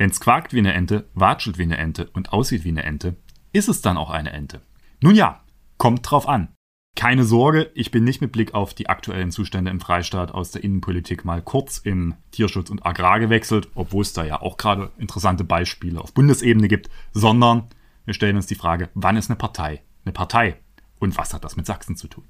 [0.00, 3.16] Wenn's quakt wie eine Ente, watschelt wie eine Ente und aussieht wie eine Ente,
[3.52, 4.62] ist es dann auch eine Ente?
[5.02, 5.42] Nun ja,
[5.76, 6.48] kommt drauf an.
[6.96, 10.64] Keine Sorge, ich bin nicht mit Blick auf die aktuellen Zustände im Freistaat aus der
[10.64, 15.44] Innenpolitik mal kurz in Tierschutz und Agrar gewechselt, obwohl es da ja auch gerade interessante
[15.44, 17.68] Beispiele auf Bundesebene gibt, sondern
[18.06, 20.56] wir stellen uns die Frage, wann ist eine Partei eine Partei
[20.98, 22.24] und was hat das mit Sachsen zu tun?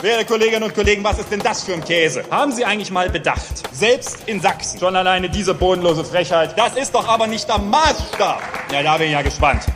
[0.00, 2.22] Werte Kolleginnen und Kollegen, was ist denn das für ein Käse?
[2.30, 3.74] Haben Sie eigentlich mal bedacht?
[3.74, 4.78] Selbst in Sachsen.
[4.78, 6.56] Schon alleine diese bodenlose Frechheit.
[6.56, 8.40] Das ist doch aber nicht der Maßstab.
[8.70, 9.66] Ja, da bin ich ja gespannt.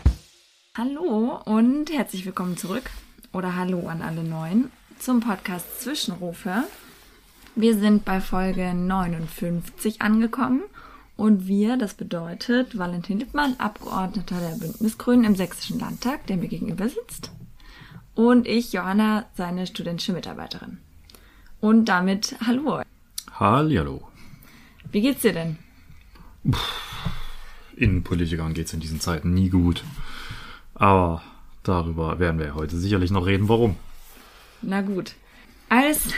[0.79, 2.89] Hallo und herzlich willkommen zurück.
[3.33, 6.69] Oder hallo an alle Neuen zum Podcast Zwischenrufe.
[7.57, 10.63] Wir sind bei Folge 59 angekommen
[11.17, 16.89] und wir, das bedeutet Valentin Lippmann, Abgeordneter der Bündnisgrünen im Sächsischen Landtag, der mir gegenüber
[16.89, 17.33] sitzt.
[18.15, 20.79] Und ich, Johanna, seine studentische Mitarbeiterin.
[21.61, 22.83] Und damit hallo.
[23.39, 24.09] Hallo.
[24.91, 25.59] Wie geht's dir denn?
[27.77, 29.85] Innenpolitikern geht's in diesen Zeiten nie gut.
[30.75, 31.23] Aber
[31.63, 33.77] darüber werden wir heute sicherlich noch reden, warum.
[34.61, 35.15] Na gut.
[35.69, 36.09] Als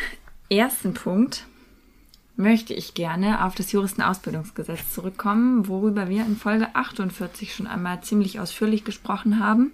[0.49, 1.47] ersten Punkt
[2.37, 8.41] möchte ich gerne auf das Juristenausbildungsgesetz zurückkommen, worüber wir in Folge 48 schon einmal ziemlich
[8.41, 9.73] ausführlich gesprochen haben.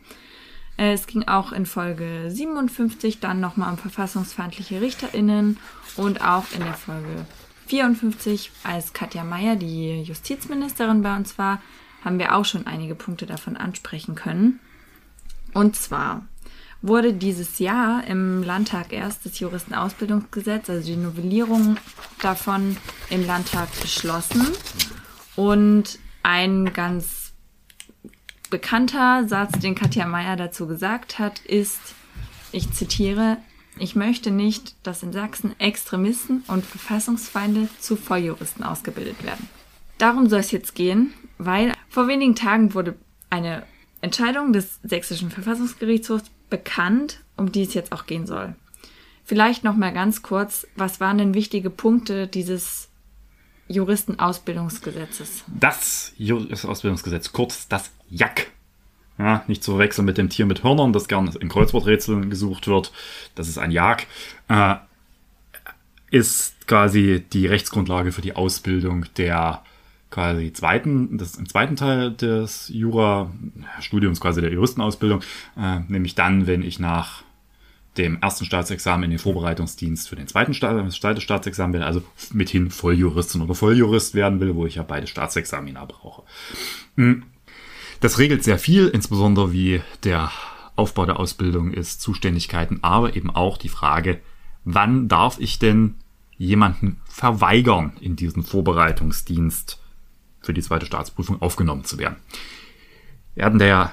[0.81, 5.59] Äh, es ging auch in Folge 57 dann nochmal um verfassungsfeindliche RichterInnen
[5.97, 7.27] und auch in der Folge
[7.67, 11.63] 54, als Katja Mayer, die Justizministerin bei uns war,
[12.05, 14.59] haben wir auch schon einige Punkte davon ansprechen können.
[15.53, 16.25] Und zwar
[16.83, 21.77] wurde dieses Jahr im Landtag erst das Juristenausbildungsgesetz, also die Novellierung
[22.23, 22.77] davon
[23.11, 24.47] im Landtag beschlossen.
[25.37, 27.20] Und ein ganz
[28.51, 31.95] bekannter Satz, den Katja Mayer dazu gesagt hat, ist,
[32.53, 33.39] ich zitiere,
[33.79, 39.49] ich möchte nicht, dass in Sachsen Extremisten und Verfassungsfeinde zu Volljuristen ausgebildet werden.
[39.99, 42.97] Darum soll es jetzt gehen, weil vor wenigen Tagen wurde
[43.31, 43.63] eine
[44.03, 48.55] Entscheidung des sächsischen Verfassungsgerichtshofs bekannt, um die es jetzt auch gehen soll.
[49.25, 52.90] Vielleicht noch mal ganz kurz, was waren denn wichtige Punkte dieses
[53.71, 55.45] Juristenausbildungsgesetzes?
[55.47, 58.49] Das Juristenausbildungsgesetz, kurz das JAK.
[59.19, 62.91] Ja, nicht zu verwechseln mit dem Tier mit Hörnern, das gerne in Kreuzworträtseln gesucht wird.
[63.35, 64.07] Das ist ein Jag.
[64.49, 64.77] Äh,
[66.11, 69.63] ist quasi die Rechtsgrundlage für die Ausbildung der
[70.11, 75.21] quasi zweiten, das im zweiten Teil des Jura-Studiums, quasi der Juristenausbildung,
[75.57, 77.23] äh, nämlich dann, wenn ich nach
[78.01, 82.03] dem ersten Staatsexamen in den Vorbereitungsdienst für den zweiten zweite Staatsexamen will, also
[82.33, 86.23] mithin Volljuristin oder Volljurist werden will, wo ich ja beide Staatsexamina brauche.
[86.97, 87.25] Hm.
[88.01, 90.33] Das regelt sehr viel, insbesondere wie der
[90.75, 94.21] Aufbau der Ausbildung ist, Zuständigkeiten, aber eben auch die Frage,
[94.65, 95.97] wann darf ich denn
[96.39, 99.79] jemanden verweigern, in diesen Vorbereitungsdienst
[100.41, 102.17] für die zweite Staatsprüfung aufgenommen zu werden.
[103.35, 103.93] Wir hatten da ja,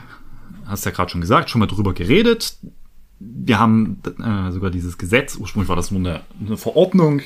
[0.66, 2.58] hast ja gerade schon gesagt, schon mal drüber geredet.
[3.20, 7.22] Wir haben äh, sogar dieses Gesetz, ursprünglich war das nur eine, eine Verordnung,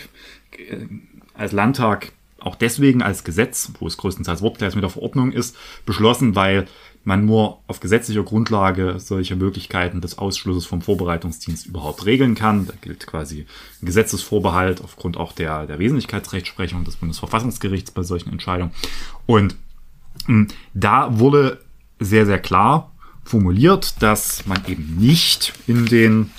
[0.51, 0.87] äh,
[1.33, 6.35] als Landtag auch deswegen als Gesetz, wo es größtenteils wortgleich mit der Verordnung ist, beschlossen,
[6.35, 6.67] weil
[7.03, 12.67] man nur auf gesetzlicher Grundlage solche Möglichkeiten des Ausschlusses vom Vorbereitungsdienst überhaupt regeln kann.
[12.67, 13.45] Da gilt quasi
[13.81, 18.71] ein Gesetzesvorbehalt aufgrund auch der, der Wesentlichkeitsrechtsprechung des Bundesverfassungsgerichts bei solchen Entscheidungen.
[19.25, 19.55] Und
[20.27, 21.59] mh, hm, da wurde
[21.99, 22.90] sehr, sehr klar
[23.23, 26.31] formuliert, dass man eben nicht in den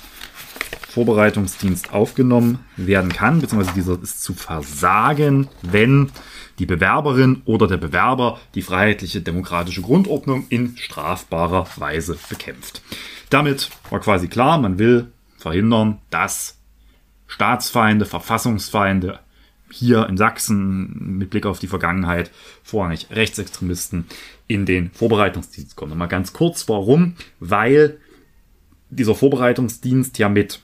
[0.89, 6.11] Vorbereitungsdienst aufgenommen werden kann, beziehungsweise dieser ist zu versagen, wenn
[6.59, 12.83] die Bewerberin oder der Bewerber die freiheitliche demokratische Grundordnung in strafbarer Weise bekämpft.
[13.31, 16.59] Damit war quasi klar, man will verhindern, dass
[17.25, 19.19] Staatsfeinde, Verfassungsfeinde
[19.73, 22.31] hier in Sachsen mit Blick auf die Vergangenheit
[22.63, 24.05] vorrangig Rechtsextremisten
[24.47, 25.97] in den Vorbereitungsdienst kommen.
[25.97, 27.15] Mal ganz kurz, warum?
[27.39, 27.97] Weil
[28.89, 30.61] dieser Vorbereitungsdienst ja mit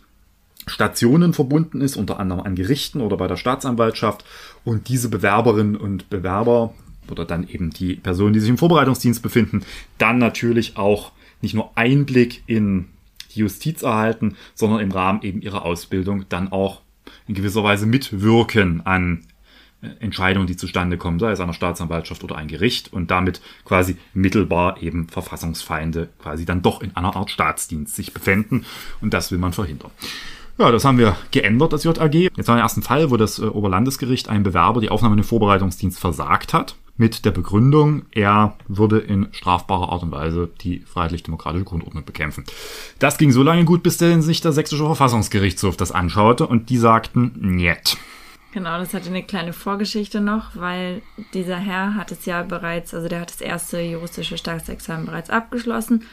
[0.68, 4.24] Stationen verbunden ist, unter anderem an Gerichten oder bei der Staatsanwaltschaft.
[4.64, 6.74] Und diese Bewerberinnen und Bewerber
[7.10, 9.66] oder dann eben die Personen, die sich im Vorbereitungsdienst befinden,
[9.98, 12.90] dann natürlich auch nicht nur Einblick in
[13.34, 16.82] die Justiz erhalten, sondern im Rahmen eben ihrer Ausbildung dann auch
[17.28, 19.26] in gewisser Weise mitwirken an
[19.82, 23.98] äh, Entscheidungen, die zustande kommen, sei es einer Staatsanwaltschaft oder ein Gericht und damit quasi
[24.14, 28.66] mittelbar eben Verfassungsfeinde quasi dann doch in einer Art Staatsdienst sich befinden
[29.02, 29.92] und das will man verhindern.
[30.58, 32.14] Ja, das haben wir geändert, das JAG.
[32.14, 35.28] Jetzt war der ersten Fall, wo das äh, Oberlandesgericht einem Bewerber die Aufnahme in den
[35.28, 41.66] Vorbereitungsdienst versagt hat, mit der Begründung, er würde in strafbarer Art und Weise die freiheitlich-demokratische
[41.66, 42.44] Grundordnung bekämpfen.
[43.00, 46.78] Das ging so lange gut, bis denn sich der sächsische Verfassungsgerichtshof das anschaute und die
[46.78, 47.98] sagten, niet.
[48.52, 51.02] Genau, das hatte eine kleine Vorgeschichte noch, weil
[51.34, 56.04] dieser Herr hat es ja bereits, also der hat das erste juristische Staatsexamen bereits abgeschlossen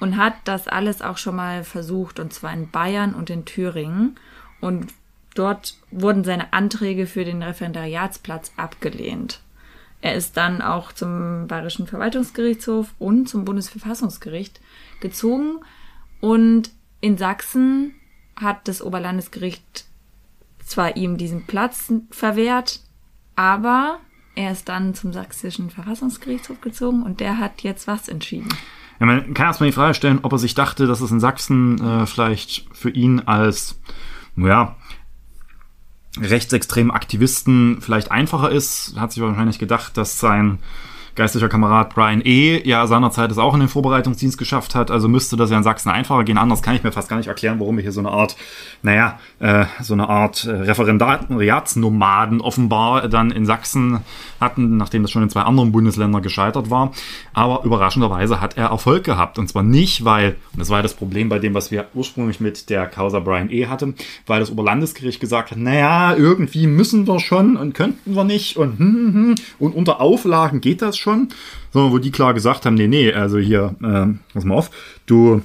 [0.00, 4.16] und hat das alles auch schon mal versucht, und zwar in Bayern und in Thüringen.
[4.60, 4.86] Und
[5.34, 9.41] dort wurden seine Anträge für den Referendariatsplatz abgelehnt.
[10.02, 14.60] Er ist dann auch zum Bayerischen Verwaltungsgerichtshof und zum Bundesverfassungsgericht
[15.00, 15.60] gezogen
[16.20, 16.70] und
[17.00, 17.94] in Sachsen
[18.36, 19.84] hat das Oberlandesgericht
[20.64, 22.80] zwar ihm diesen Platz verwehrt,
[23.36, 24.00] aber
[24.34, 28.48] er ist dann zum sächsischen Verfassungsgerichtshof gezogen und der hat jetzt was entschieden.
[28.98, 31.80] Ja, man kann erstmal die Frage stellen, ob er sich dachte, dass es in Sachsen
[31.80, 33.80] äh, vielleicht für ihn als,
[34.36, 34.76] ja,
[36.20, 38.94] rechtsextremen Aktivisten vielleicht einfacher ist.
[38.96, 40.58] Hat sich wahrscheinlich gedacht, dass sein
[41.14, 42.66] geistlicher Kamerad Brian E.
[42.66, 45.90] ja seinerzeit es auch in den Vorbereitungsdienst geschafft hat, also müsste das ja in Sachsen
[45.90, 46.38] einfacher gehen.
[46.38, 48.36] Anders kann ich mir fast gar nicht erklären, warum wir hier so eine Art,
[48.82, 54.00] naja, äh, so eine Art äh, Referendariatsnomaden offenbar dann in Sachsen
[54.40, 56.92] hatten, nachdem das schon in zwei anderen Bundesländern gescheitert war.
[57.32, 59.38] Aber überraschenderweise hat er Erfolg gehabt.
[59.38, 62.70] Und zwar nicht, weil, und das war das Problem bei dem, was wir ursprünglich mit
[62.70, 63.66] der Causa Brian E.
[63.66, 63.94] hatten,
[64.26, 68.78] weil das Oberlandesgericht gesagt hat, naja, irgendwie müssen wir schon und könnten wir nicht und,
[68.78, 71.28] hm, hm, hm, und unter Auflagen geht das schon,
[71.72, 74.70] sondern wo die klar gesagt haben, nee, nee, also hier, äh, pass mal auf,
[75.06, 75.42] du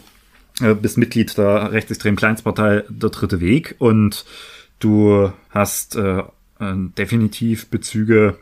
[0.61, 4.25] äh, bist Mitglied der rechtsextremen Kleinstpartei Der Dritte Weg und
[4.79, 6.23] du hast äh, äh,
[6.97, 8.37] definitiv Bezüge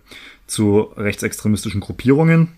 [0.47, 2.50] zu rechtsextremistischen Gruppierungen.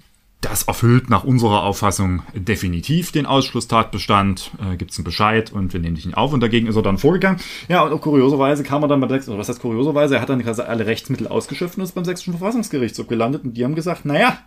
[0.42, 4.52] Das erfüllt nach unserer Auffassung definitiv den Ausschlusstatbestand.
[4.62, 6.32] Äh, Gibt es einen Bescheid und wir nehmen dich nicht auf.
[6.32, 7.40] Und dagegen ist er dann vorgegangen.
[7.68, 10.44] Ja, und kurioserweise kam er dann beim Sechsten, oder was heißt kurioserweise, er hat dann
[10.44, 13.46] quasi alle Rechtsmittel ausgeschöpft und ist beim Sächsischen Verfassungsgerichtshof gelandet.
[13.46, 14.38] Und die haben gesagt, naja,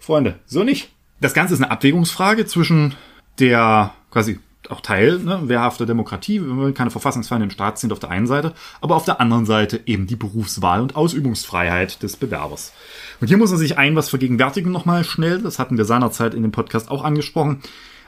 [0.00, 0.90] Freunde, so nicht.
[1.20, 2.94] Das Ganze ist eine Abwägungsfrage zwischen
[3.38, 4.40] der quasi
[4.70, 6.40] auch Teil ne, wehrhafter Demokratie.
[6.40, 9.46] Wir wollen keine Verfassungsfeinde im Staat sind auf der einen Seite, aber auf der anderen
[9.46, 12.72] Seite eben die Berufswahl und Ausübungsfreiheit des Bewerbers.
[13.20, 15.40] Und hier muss man sich ein was vergegenwärtigen nochmal schnell.
[15.40, 17.60] Das hatten wir seinerzeit in dem Podcast auch angesprochen.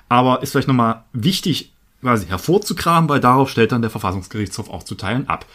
[0.08, 4.94] Aber ist vielleicht nochmal wichtig, quasi hervorzukramen, weil darauf stellt dann der Verfassungsgerichtshof auch zu
[4.94, 5.46] Teilen ab.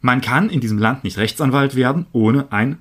[0.00, 2.78] Man kann in diesem Land nicht Rechtsanwalt werden, ohne ein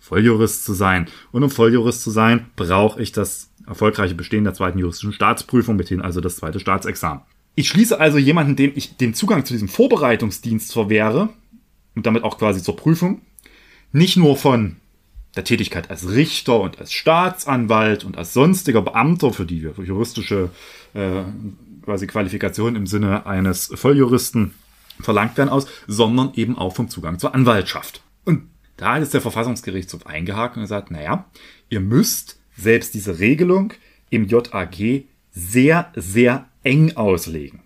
[0.00, 1.06] Volljurist zu sein.
[1.32, 6.00] Und um Volljurist zu sein, brauche ich das erfolgreiche Bestehen der zweiten juristischen Staatsprüfung, mithin
[6.00, 7.22] also das zweite Staatsexamen.
[7.54, 11.28] Ich schließe also jemanden, dem ich den Zugang zu diesem Vorbereitungsdienst verwehre
[11.94, 13.20] und damit auch quasi zur Prüfung,
[13.92, 14.76] nicht nur von
[15.36, 20.50] der Tätigkeit als Richter und als Staatsanwalt und als sonstiger Beamter, für die juristische
[20.94, 21.22] äh,
[21.84, 24.54] quasi Qualifikation im Sinne eines Volljuristen
[25.00, 28.02] verlangt werden aus, sondern eben auch vom Zugang zur Anwaltschaft.
[28.24, 31.26] Und da ist der Verfassungsgerichtshof eingehakt und gesagt, naja,
[31.68, 33.72] ihr müsst selbst diese Regelung
[34.10, 37.60] im JAG sehr, sehr eng auslegen.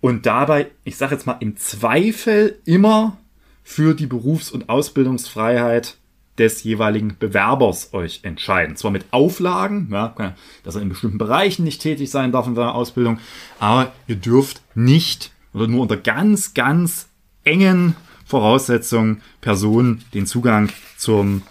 [0.00, 3.16] Und dabei, ich sage jetzt mal, im Zweifel immer
[3.64, 5.98] für die Berufs- und Ausbildungsfreiheit
[6.38, 8.76] des jeweiligen Bewerbers euch entscheiden.
[8.76, 10.14] Zwar mit Auflagen, ja,
[10.62, 13.18] dass er in bestimmten Bereichen nicht tätig sein darf in seiner Ausbildung,
[13.58, 17.08] aber ihr dürft nicht oder nur unter ganz, ganz
[17.44, 21.42] engen Voraussetzungen Personen den Zugang zum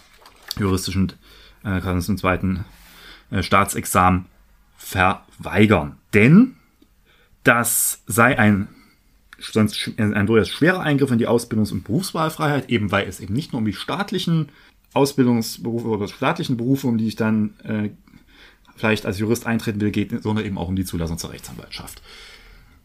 [0.58, 1.14] juristischen,
[1.64, 2.66] äh, zum zweiten
[3.32, 4.26] äh, Staatsexamen
[4.78, 5.98] verweigern.
[6.14, 6.56] Denn
[7.44, 8.68] das sei ein
[9.40, 13.54] sonst ein durchaus schwerer Eingriff in die Ausbildungs- und Berufswahlfreiheit, eben weil es eben nicht
[13.54, 14.50] nur um die staatlichen
[14.94, 17.90] Ausbildungsberufe oder staatlichen Berufe, um die ich dann äh,
[18.76, 22.02] vielleicht als Jurist eintreten will, geht, sondern eben auch um die Zulassung zur Rechtsanwaltschaft.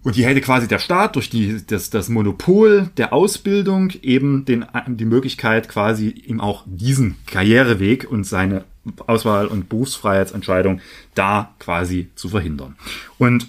[0.03, 4.67] Und hier hätte quasi der Staat durch die, das, das Monopol der Ausbildung eben den,
[4.89, 8.65] die Möglichkeit, quasi ihm auch diesen Karriereweg und seine
[9.07, 10.81] Auswahl- und Berufsfreiheitsentscheidung
[11.15, 12.77] da quasi zu verhindern.
[13.19, 13.49] Und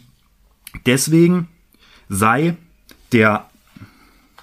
[0.86, 1.48] deswegen
[2.08, 2.56] sei
[3.12, 3.50] der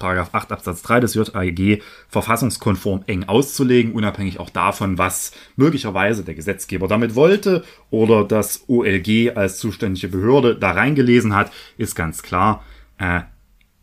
[0.01, 6.33] Paragraph 8 Absatz 3 des JAG verfassungskonform eng auszulegen, unabhängig auch davon, was möglicherweise der
[6.33, 12.63] Gesetzgeber damit wollte oder das OLG als zuständige Behörde da reingelesen hat, ist ganz klar.
[12.97, 13.21] Äh,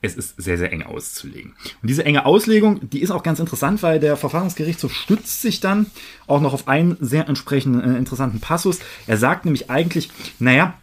[0.01, 1.55] es ist sehr, sehr eng auszulegen.
[1.83, 5.87] Und diese enge Auslegung, die ist auch ganz interessant, weil der Verfassungsgerichtshof stützt sich dann
[6.27, 8.79] auch noch auf einen sehr entsprechenden äh, interessanten Passus.
[9.07, 10.75] Er sagt nämlich eigentlich, naja,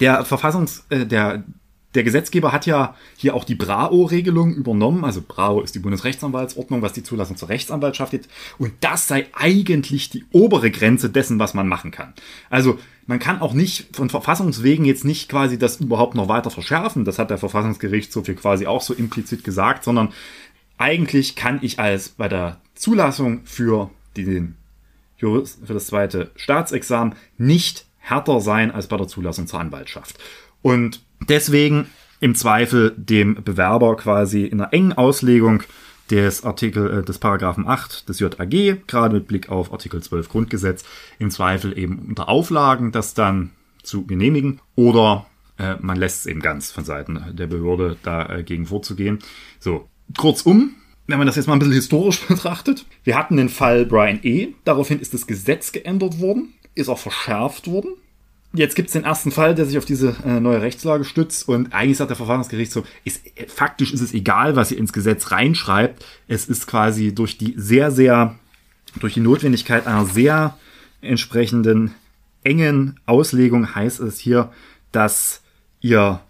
[0.00, 1.44] der Verfassungs, äh, der,
[1.94, 5.04] der Gesetzgeber hat ja hier auch die BRAO-Regelung übernommen.
[5.04, 8.28] Also BRAO ist die Bundesrechtsanwaltsordnung, was die Zulassung zur Rechtsanwaltschaft ist.
[8.58, 12.14] Und das sei eigentlich die obere Grenze dessen, was man machen kann.
[12.48, 17.04] Also man kann auch nicht von Verfassungswegen jetzt nicht quasi das überhaupt noch weiter verschärfen.
[17.04, 20.12] Das hat der Verfassungsgerichtshof hier quasi auch so implizit gesagt, sondern
[20.78, 24.56] eigentlich kann ich als bei der Zulassung für den
[25.18, 30.18] für das zweite Staatsexamen nicht härter sein als bei der Zulassung zur Anwaltschaft.
[30.62, 31.86] Und deswegen
[32.20, 35.62] im Zweifel dem Bewerber quasi in einer engen Auslegung
[36.10, 40.84] des Artikel, äh, des Paragraphen 8 des JAG, gerade mit Blick auf Artikel 12 Grundgesetz,
[41.18, 43.50] im Zweifel eben unter Auflagen das dann
[43.82, 45.26] zu genehmigen oder
[45.58, 49.18] äh, man lässt es eben ganz von Seiten der Behörde dagegen vorzugehen.
[49.58, 50.74] So, kurzum,
[51.06, 54.48] wenn man das jetzt mal ein bisschen historisch betrachtet, wir hatten den Fall Brian E.
[54.64, 57.94] Daraufhin ist das Gesetz geändert worden, ist auch verschärft worden.
[58.54, 61.72] Jetzt gibt es den ersten Fall, der sich auf diese äh, neue Rechtslage stützt und
[61.72, 66.04] eigentlich sagt der Verfassungsgerichtshof, ist, äh, faktisch ist es egal, was ihr ins Gesetz reinschreibt.
[66.28, 68.38] Es ist quasi durch die sehr, sehr,
[69.00, 70.58] durch die Notwendigkeit einer sehr
[71.00, 71.94] entsprechenden
[72.44, 74.52] engen Auslegung heißt es hier,
[74.90, 75.42] dass
[75.80, 76.20] ihr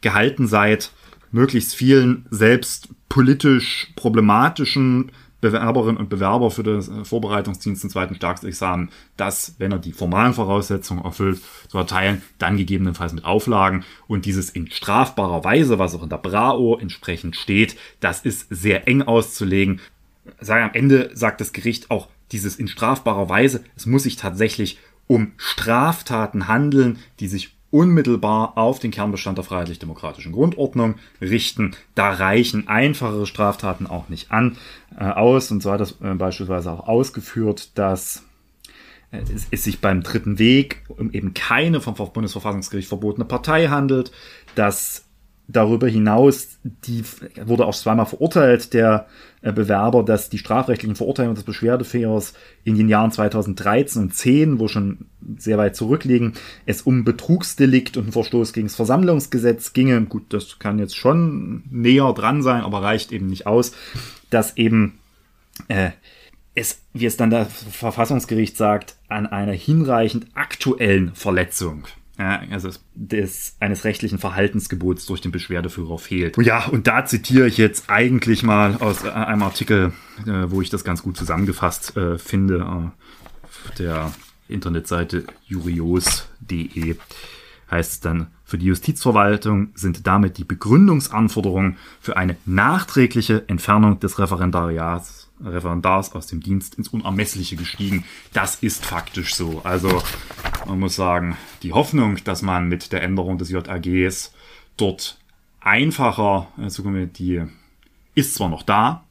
[0.00, 0.90] gehalten seid,
[1.32, 8.90] möglichst vielen selbst politisch problematischen Bewerberinnen und Bewerber für den äh, Vorbereitungsdienst im zweiten Staatsexamen,
[9.16, 13.84] das, wenn er die formalen Voraussetzungen erfüllt, zu erteilen, dann gegebenenfalls mit Auflagen.
[14.06, 18.88] Und dieses in strafbarer Weise, was auch in der BRAO entsprechend steht, das ist sehr
[18.88, 19.80] eng auszulegen.
[20.40, 24.78] Sei am Ende sagt das Gericht auch dieses in strafbarer Weise, es muss sich tatsächlich
[25.06, 31.76] um Straftaten handeln, die sich unmittelbar auf den Kernbestand der freiheitlich-demokratischen Grundordnung richten.
[31.94, 34.56] Da reichen einfachere Straftaten auch nicht an
[34.98, 35.50] äh, aus.
[35.50, 38.24] Und so hat das äh, beispielsweise auch ausgeführt, dass
[39.10, 44.12] äh, es, es sich beim dritten Weg um eben keine vom Bundesverfassungsgericht verbotene Partei handelt,
[44.54, 45.04] dass
[45.48, 47.02] darüber hinaus, die
[47.44, 49.06] wurde auch zweimal verurteilt, der
[49.40, 54.68] äh, Bewerber, dass die strafrechtlichen Verurteilungen des Beschwerdefähers in den Jahren 2013 und 10, wo
[54.68, 55.06] schon
[55.38, 56.34] sehr weit zurückliegen,
[56.66, 60.02] es um Betrugsdelikt und einen Verstoß gegen das Versammlungsgesetz ginge.
[60.02, 63.72] Gut, das kann jetzt schon näher dran sein, aber reicht eben nicht aus,
[64.28, 64.98] dass eben
[65.68, 65.90] äh,
[66.54, 71.86] es, wie es dann das Verfassungsgericht sagt, an einer hinreichend aktuellen Verletzung
[72.18, 76.36] also des, eines rechtlichen Verhaltensgebots durch den Beschwerdeführer fehlt.
[76.38, 79.92] Ja, und da zitiere ich jetzt eigentlich mal aus äh, einem Artikel,
[80.26, 84.12] äh, wo ich das ganz gut zusammengefasst äh, finde, auf der
[84.48, 86.96] Internetseite jurios.de
[87.70, 94.18] heißt es dann, für die Justizverwaltung sind damit die Begründungsanforderungen für eine nachträgliche Entfernung des
[94.18, 98.04] Referendariats Referendars aus dem Dienst ins Unermessliche gestiegen.
[98.32, 99.60] Das ist faktisch so.
[99.64, 100.02] Also
[100.66, 104.32] man muss sagen, die Hoffnung, dass man mit der Änderung des JAGs
[104.76, 105.18] dort
[105.60, 107.42] einfacher, also die
[108.14, 109.04] ist zwar noch da,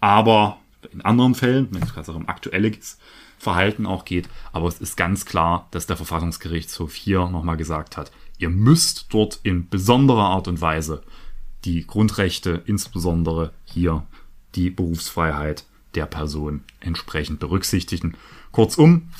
[0.00, 0.58] aber
[0.92, 2.98] in anderen Fällen, wenn es gerade um aktuelles
[3.38, 8.12] Verhalten auch geht, aber es ist ganz klar, dass der Verfassungsgerichtshof hier nochmal gesagt hat,
[8.38, 11.02] ihr müsst dort in besonderer Art und Weise
[11.64, 14.04] die Grundrechte, insbesondere hier
[14.54, 18.16] die Berufsfreiheit der Person entsprechend berücksichtigen.
[18.50, 19.10] Kurzum,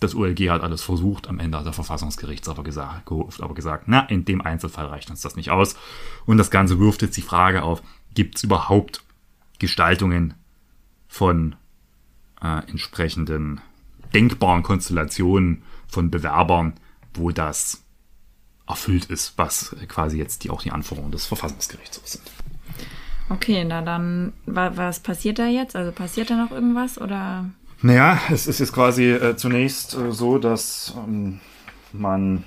[0.00, 4.00] das OLG hat alles versucht, am Ende hat der Verfassungsgericht aber gesagt, aber gesagt, na,
[4.00, 5.76] in dem Einzelfall reicht uns das nicht aus.
[6.26, 7.82] Und das Ganze wirft jetzt die Frage auf,
[8.14, 9.04] gibt es überhaupt
[9.58, 10.34] Gestaltungen
[11.06, 11.54] von
[12.42, 13.60] äh, entsprechenden
[14.12, 16.74] denkbaren Konstellationen von Bewerbern,
[17.14, 17.84] wo das
[18.66, 22.24] erfüllt ist, was quasi jetzt die, auch die Anforderungen des Verfassungsgerichts sind.
[23.28, 25.76] Okay, na dann, was passiert da jetzt?
[25.76, 27.46] Also passiert da noch irgendwas oder?
[27.80, 31.40] Naja, es ist jetzt quasi äh, zunächst äh, so, dass ähm,
[31.92, 32.44] man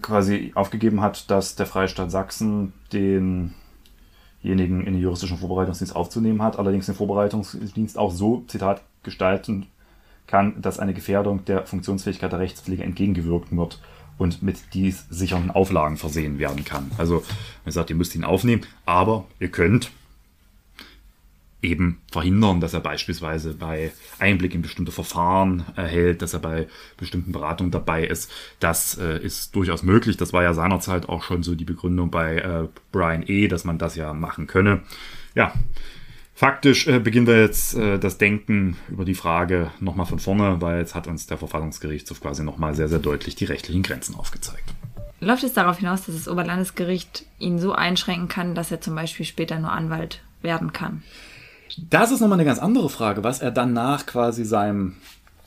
[0.00, 3.52] quasi aufgegeben hat, dass der Freistaat Sachsen denjenigen
[4.42, 9.66] in den juristischen Vorbereitungsdienst aufzunehmen hat, allerdings den Vorbereitungsdienst auch so, Zitat, gestalten
[10.26, 13.80] kann, dass eine Gefährdung der Funktionsfähigkeit der Rechtspflege entgegengewirkt wird
[14.22, 16.90] und mit dies sicheren Auflagen versehen werden kann.
[16.96, 17.24] Also,
[17.64, 19.90] er sagt, ihr müsst ihn aufnehmen, aber ihr könnt
[21.62, 27.30] eben verhindern, dass er beispielsweise bei Einblick in bestimmte Verfahren erhält, dass er bei bestimmten
[27.30, 28.30] Beratungen dabei ist.
[28.58, 30.16] Das äh, ist durchaus möglich.
[30.16, 33.78] Das war ja seinerzeit auch schon so die Begründung bei äh, Brian E., dass man
[33.78, 34.82] das ja machen könne.
[35.34, 35.54] Ja,
[36.34, 40.78] Faktisch äh, beginnen wir jetzt äh, das Denken über die Frage nochmal von vorne, weil
[40.78, 44.64] jetzt hat uns der Verfassungsgerichtshof quasi nochmal sehr, sehr deutlich die rechtlichen Grenzen aufgezeigt.
[45.20, 49.26] Läuft es darauf hinaus, dass das Oberlandesgericht ihn so einschränken kann, dass er zum Beispiel
[49.26, 51.02] später nur Anwalt werden kann?
[51.90, 54.96] Das ist nochmal eine ganz andere Frage, was er dann nach quasi seinem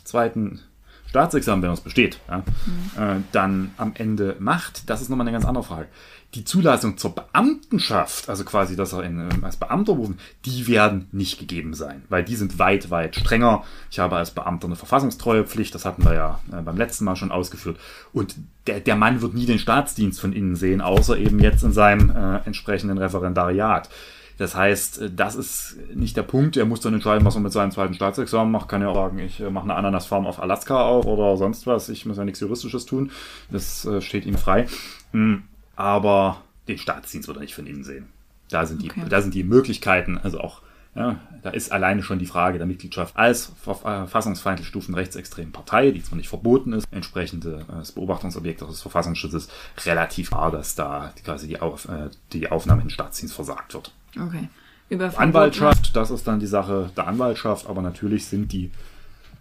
[0.03, 0.61] zweiten
[1.09, 3.03] Staatsexamen, wenn er es besteht, ja, mhm.
[3.03, 4.89] äh, dann am Ende macht.
[4.89, 5.87] Das ist nochmal eine ganz andere Frage
[6.35, 11.07] die Zulassung zur Beamtenschaft, also quasi, dass er in, ähm, als Beamter rufen, die werden
[11.11, 13.63] nicht gegeben sein, weil die sind weit, weit strenger.
[13.89, 17.31] Ich habe als Beamter eine Verfassungstreuepflicht, das hatten wir ja äh, beim letzten Mal schon
[17.31, 17.77] ausgeführt.
[18.11, 18.35] Und
[18.67, 22.09] der, der Mann wird nie den Staatsdienst von innen sehen, außer eben jetzt in seinem
[22.09, 23.89] äh, entsprechenden Referendariat.
[24.37, 26.57] Das heißt, äh, das ist nicht der Punkt.
[26.57, 28.67] Er muss dann entscheiden, was er mit seinem zweiten Staatsexamen macht.
[28.67, 31.87] Kann ja auch sagen, ich äh, mache eine Ananasfarm auf Alaska auf oder sonst was.
[31.87, 33.11] Ich muss ja nichts Juristisches tun.
[33.49, 34.67] Das steht ihm frei.
[35.13, 35.43] Hm
[35.75, 38.07] aber den Staatsdienst wird er nicht von innen sehen.
[38.49, 39.05] Da sind die, Okay.
[39.09, 40.61] da sind die Möglichkeiten, also auch,
[40.95, 46.01] ja, da ist alleine schon die Frage der Mitgliedschaft als verfassungsfeindlich stufenden rechtsextremen Partei, die
[46.01, 49.49] zwar nicht verboten ist, entsprechende äh, das Beobachtungsobjekt des Verfassungsschutzes,
[49.85, 53.73] relativ klar, dass da die, quasi die, Auf, äh, die Aufnahme in den Staatsdienst versagt
[53.73, 53.91] wird.
[54.15, 54.47] Okay.
[54.87, 58.71] Über Anwaltschaft, das ist dann die Sache der Anwaltschaft, aber natürlich sind die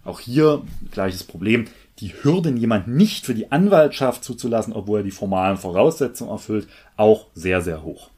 [0.04, 1.66] auch hier gleiches Problem.
[2.00, 7.28] Die Hürden, jemand nicht für die Anwaltschaft zuzulassen, obwohl er die formalen Voraussetzungen erfüllt, auch
[7.34, 8.10] sehr, sehr hoch.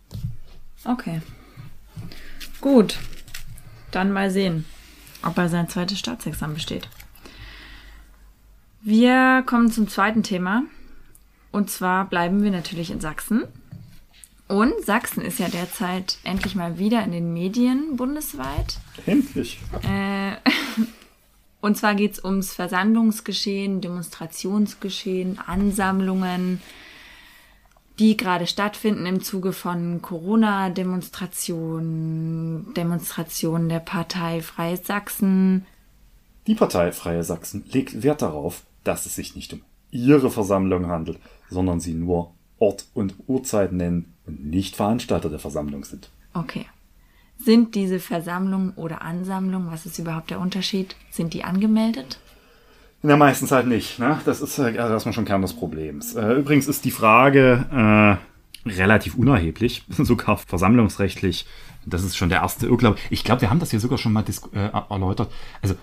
[0.85, 1.21] Okay.
[2.61, 2.99] Gut.
[3.91, 4.65] Dann mal sehen,
[5.23, 6.89] ob er sein zweites Staatsexamen besteht.
[8.83, 10.63] Wir kommen zum zweiten Thema.
[11.51, 13.45] Und zwar bleiben wir natürlich in Sachsen.
[14.49, 18.79] Und Sachsen ist ja derzeit endlich mal wieder in den Medien bundesweit.
[19.07, 19.59] Endlich.
[21.61, 26.61] Und zwar geht es ums Versammlungsgeschehen, Demonstrationsgeschehen, Ansammlungen,
[27.99, 35.67] die gerade stattfinden im Zuge von Corona-Demonstrationen, Demonstrationen der Partei Freies Sachsen.
[36.47, 41.19] Die Partei Freie Sachsen legt Wert darauf, dass es sich nicht um ihre Versammlung handelt,
[41.49, 46.11] sondern sie nur Ort und Uhrzeit nennen und nicht Veranstalter der Versammlung sind.
[46.35, 46.67] Okay.
[47.39, 50.97] Sind diese Versammlungen oder Ansammlungen, was ist überhaupt der Unterschied?
[51.11, 52.19] Sind die angemeldet?
[53.03, 53.99] Ja, meistens halt nicht.
[53.99, 54.21] Ne?
[54.25, 56.15] Das ist äh, erstmal schon Kern des Problems.
[56.15, 58.19] Äh, übrigens ist die Frage
[58.67, 61.47] äh, relativ unerheblich, sogar versammlungsrechtlich.
[61.85, 62.99] Das ist schon der erste Irrglaube.
[63.11, 65.31] Ich glaube, wir haben das hier sogar schon mal äh, erläutert.
[65.63, 65.77] Also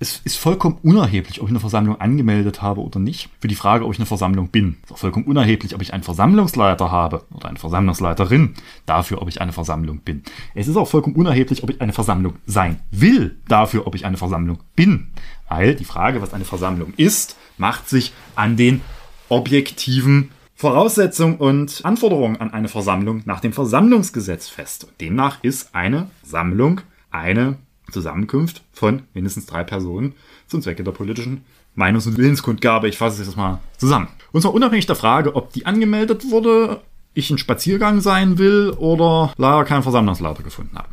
[0.00, 3.30] es ist vollkommen unerheblich, ob ich eine Versammlung angemeldet habe oder nicht.
[3.40, 4.76] Für die Frage, ob ich eine Versammlung bin.
[4.82, 8.54] Es ist auch vollkommen unerheblich, ob ich einen Versammlungsleiter habe oder eine Versammlungsleiterin.
[8.86, 10.22] Dafür, ob ich eine Versammlung bin.
[10.54, 13.38] Es ist auch vollkommen unerheblich, ob ich eine Versammlung sein will.
[13.48, 15.08] Dafür, ob ich eine Versammlung bin.
[15.48, 18.80] Weil die Frage, was eine Versammlung ist, macht sich an den
[19.28, 24.84] objektiven Voraussetzungen und Anforderungen an eine Versammlung nach dem Versammlungsgesetz fest.
[24.84, 27.56] Und demnach ist eine Sammlung eine
[27.90, 30.14] Zusammenkunft von mindestens drei Personen
[30.46, 31.44] zum Zwecke der politischen
[31.76, 32.88] Meinungs- und Willenskundgabe.
[32.88, 34.08] Ich fasse es jetzt mal zusammen.
[34.32, 36.80] Und zwar unabhängig der Frage, ob die angemeldet wurde,
[37.14, 40.88] ich ein Spaziergang sein will oder leider keinen Versammlungsleiter gefunden habe.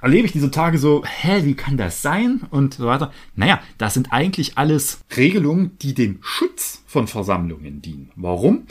[0.00, 2.42] Erlebe ich diese Tage so, hä, wie kann das sein?
[2.50, 3.12] Und so weiter.
[3.34, 8.12] Naja, das sind eigentlich alles Regelungen, die dem Schutz von Versammlungen dienen.
[8.14, 8.66] Warum?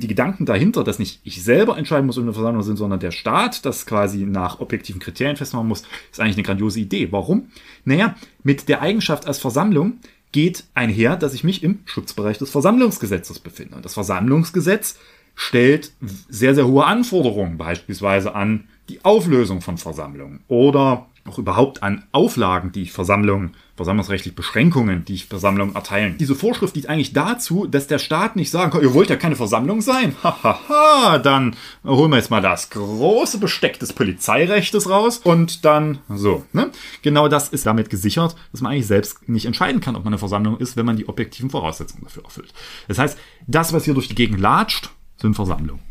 [0.00, 3.12] Die Gedanken dahinter, dass nicht ich selber entscheiden muss, ob eine Versammlung sind, sondern der
[3.12, 7.12] Staat das quasi nach objektiven Kriterien festmachen muss, ist eigentlich eine grandiose Idee.
[7.12, 7.50] Warum?
[7.84, 9.98] Naja, mit der Eigenschaft als Versammlung
[10.32, 13.76] geht einher, dass ich mich im Schutzbereich des Versammlungsgesetzes befinde.
[13.76, 14.98] Und das Versammlungsgesetz
[15.36, 15.92] stellt
[16.28, 22.72] sehr, sehr hohe Anforderungen, beispielsweise an die Auflösung von Versammlungen oder auch überhaupt an Auflagen,
[22.72, 26.16] die ich Versammlungen, versammlungsrechtlich Beschränkungen, die ich Versammlungen erteilen.
[26.18, 29.34] Diese Vorschrift dient eigentlich dazu, dass der Staat nicht sagen kann, ihr wollt ja keine
[29.34, 30.14] Versammlung sein.
[30.22, 36.44] Hahaha, dann holen wir jetzt mal das große Besteck des Polizeirechtes raus und dann so.
[36.52, 36.70] Ne?
[37.02, 40.18] Genau das ist damit gesichert, dass man eigentlich selbst nicht entscheiden kann, ob man eine
[40.18, 42.52] Versammlung ist, wenn man die objektiven Voraussetzungen dafür erfüllt.
[42.86, 45.82] Das heißt, das, was hier durch die Gegend latscht, sind Versammlungen.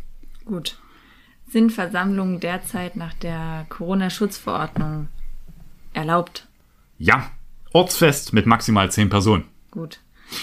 [0.44, 0.78] Gut.
[1.50, 5.08] Sind Versammlungen derzeit nach der Corona-Schutzverordnung
[5.94, 6.46] erlaubt?
[6.98, 7.30] Ja,
[7.72, 9.44] ortsfest mit maximal zehn Personen.
[9.70, 10.00] Gut.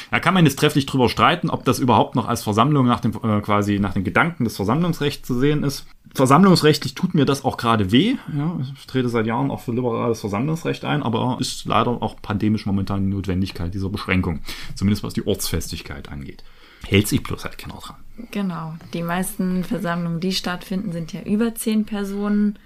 [0.10, 3.14] Da kann man jetzt trefflich drüber streiten, ob das überhaupt noch als Versammlung nach dem
[3.24, 5.86] äh, quasi nach den Gedanken des Versammlungsrechts zu sehen ist.
[6.14, 8.16] Versammlungsrechtlich tut mir das auch gerade weh.
[8.36, 12.66] Ja, ich trete seit Jahren auch für liberales Versammlungsrecht ein, aber ist leider auch pandemisch
[12.66, 14.42] momentan die Notwendigkeit dieser Beschränkung,
[14.76, 16.44] zumindest was die Ortsfestigkeit angeht.
[16.86, 17.98] Hält sich bloß halt keiner dran.
[18.32, 18.76] Genau.
[18.94, 22.58] Die meisten Versammlungen, die stattfinden, sind ja über zehn Personen.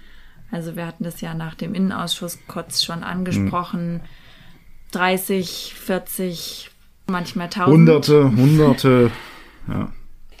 [0.50, 4.00] Also wir hatten das ja nach dem Innenausschuss kurz schon angesprochen.
[4.92, 6.70] 30, 40,
[7.06, 7.72] manchmal 1000.
[7.72, 9.10] Hunderte, Hunderte.
[9.68, 9.90] Ja.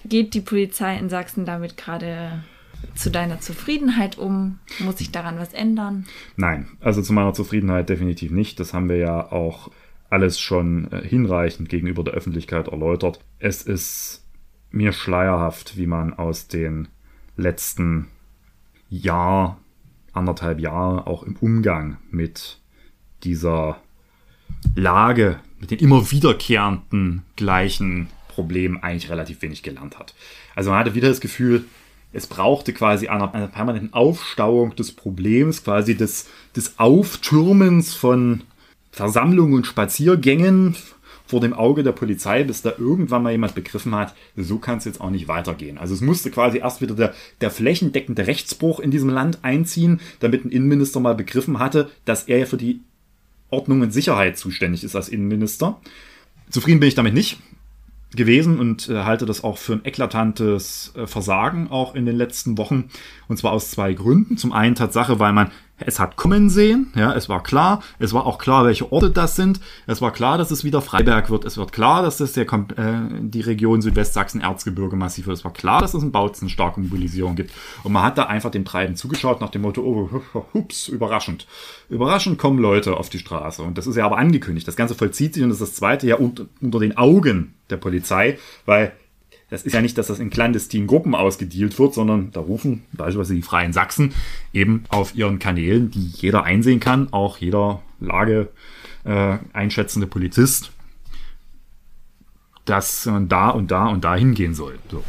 [0.04, 2.44] Geht die Polizei in Sachsen damit gerade
[2.94, 4.60] zu deiner Zufriedenheit um?
[4.78, 6.06] Muss sich daran was ändern?
[6.36, 8.60] Nein, also zu meiner Zufriedenheit definitiv nicht.
[8.60, 9.72] Das haben wir ja auch
[10.10, 13.18] alles schon äh, hinreichend gegenüber der Öffentlichkeit erläutert.
[13.38, 14.24] Es ist
[14.70, 16.88] mir schleierhaft, wie man aus den
[17.36, 18.08] letzten
[18.88, 19.58] Jahr,
[20.16, 22.58] anderthalb Jahren auch im Umgang mit
[23.24, 23.80] dieser
[24.74, 30.14] Lage, mit den immer wiederkehrenden gleichen Problemen eigentlich relativ wenig gelernt hat.
[30.54, 31.64] Also man hatte wieder das Gefühl,
[32.12, 38.42] es brauchte quasi einer, einer permanenten Aufstauung des Problems, quasi des, des Auftürmens von
[38.90, 40.76] Versammlungen und Spaziergängen
[41.26, 44.84] vor dem Auge der Polizei, bis da irgendwann mal jemand begriffen hat, so kann es
[44.84, 45.78] jetzt auch nicht weitergehen.
[45.78, 50.44] Also es musste quasi erst wieder der, der flächendeckende Rechtsbruch in diesem Land einziehen, damit
[50.44, 52.80] ein Innenminister mal begriffen hatte, dass er ja für die
[53.50, 55.80] Ordnung und Sicherheit zuständig ist als Innenminister.
[56.50, 57.38] Zufrieden bin ich damit nicht.
[58.14, 62.56] gewesen und äh, halte das auch für ein eklatantes äh, Versagen auch in den letzten
[62.56, 62.88] Wochen.
[63.28, 64.36] Und zwar aus zwei Gründen.
[64.36, 68.24] Zum einen Tatsache, weil man es hat kommen sehen, ja, es war klar, es war
[68.24, 71.58] auch klar, welche Orte das sind, es war klar, dass es wieder Freiberg wird, es
[71.58, 75.92] wird klar, dass das der, äh, die Region Südwestsachsen-Erzgebirge massiv wird, es war klar, dass
[75.92, 77.52] es in Bautzen starke Mobilisierung gibt.
[77.84, 80.22] Und man hat da einfach dem Treiben zugeschaut nach dem Motto, oh,
[80.54, 81.46] hups, überraschend.
[81.90, 83.62] Überraschend kommen Leute auf die Straße.
[83.62, 86.06] Und das ist ja aber angekündigt, das Ganze vollzieht sich und das ist das zweite
[86.06, 88.92] ja unter, unter den Augen der Polizei, weil
[89.48, 93.34] das ist ja nicht, dass das in clandestinen Gruppen ausgedealt wird, sondern da rufen beispielsweise
[93.34, 94.12] die Freien Sachsen
[94.52, 98.48] eben auf ihren Kanälen, die jeder einsehen kann, auch jeder Lage
[99.04, 100.72] äh, einschätzende Polizist,
[102.64, 104.78] dass man da und da und da hingehen soll.
[104.90, 105.04] So.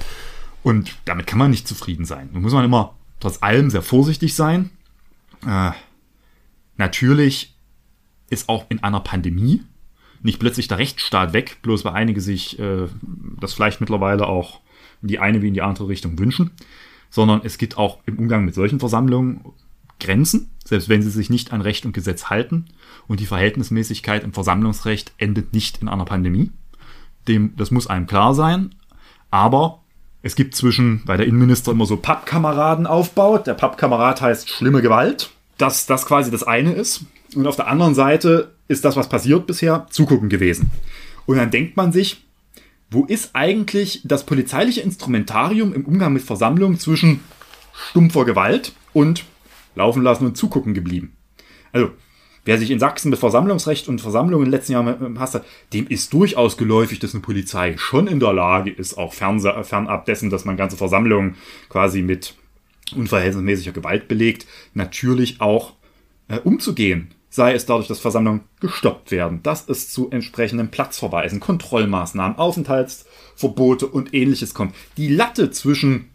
[0.62, 2.30] Und damit kann man nicht zufrieden sein.
[2.32, 4.70] Da muss man immer trotz allem sehr vorsichtig sein.
[5.48, 5.72] Äh,
[6.78, 7.56] natürlich
[8.30, 9.64] ist auch in einer Pandemie
[10.22, 12.88] nicht plötzlich der Rechtsstaat weg, bloß weil einige sich äh,
[13.40, 14.62] das vielleicht mittlerweile auch
[15.02, 16.52] in die eine wie in die andere Richtung wünschen,
[17.10, 19.42] sondern es gibt auch im Umgang mit solchen Versammlungen
[20.00, 22.66] Grenzen, selbst wenn sie sich nicht an Recht und Gesetz halten.
[23.08, 26.52] Und die Verhältnismäßigkeit im Versammlungsrecht endet nicht in einer Pandemie.
[27.28, 28.76] Dem, das muss einem klar sein.
[29.32, 29.80] Aber
[30.22, 35.32] es gibt zwischen, weil der Innenminister immer so Pappkameraden aufbaut, der Pappkamerad heißt schlimme Gewalt,
[35.58, 37.06] dass das quasi das eine ist.
[37.36, 40.72] Und auf der anderen Seite ist das, was passiert bisher, zugucken gewesen.
[41.26, 42.26] Und dann denkt man sich,
[42.90, 47.20] wo ist eigentlich das polizeiliche Instrumentarium im Umgang mit Versammlungen zwischen
[47.90, 49.26] stumpfer Gewalt und
[49.76, 51.14] laufen lassen und zugucken geblieben?
[51.74, 51.92] Also,
[52.46, 55.88] wer sich in Sachsen mit Versammlungsrecht und Versammlungen in den letzten Jahren befasst hat, dem
[55.88, 60.46] ist durchaus geläufig, dass eine Polizei schon in der Lage ist, auch fernab dessen, dass
[60.46, 61.36] man ganze Versammlungen
[61.68, 62.36] quasi mit
[62.96, 65.74] unverhältnismäßiger Gewalt belegt, natürlich auch
[66.30, 72.38] äh, umzugehen sei es dadurch, dass Versammlungen gestoppt werden, dass es zu entsprechenden Platzverweisen, Kontrollmaßnahmen,
[72.38, 74.74] Aufenthaltsverbote und ähnliches kommt.
[74.98, 76.10] Die Latte zwischen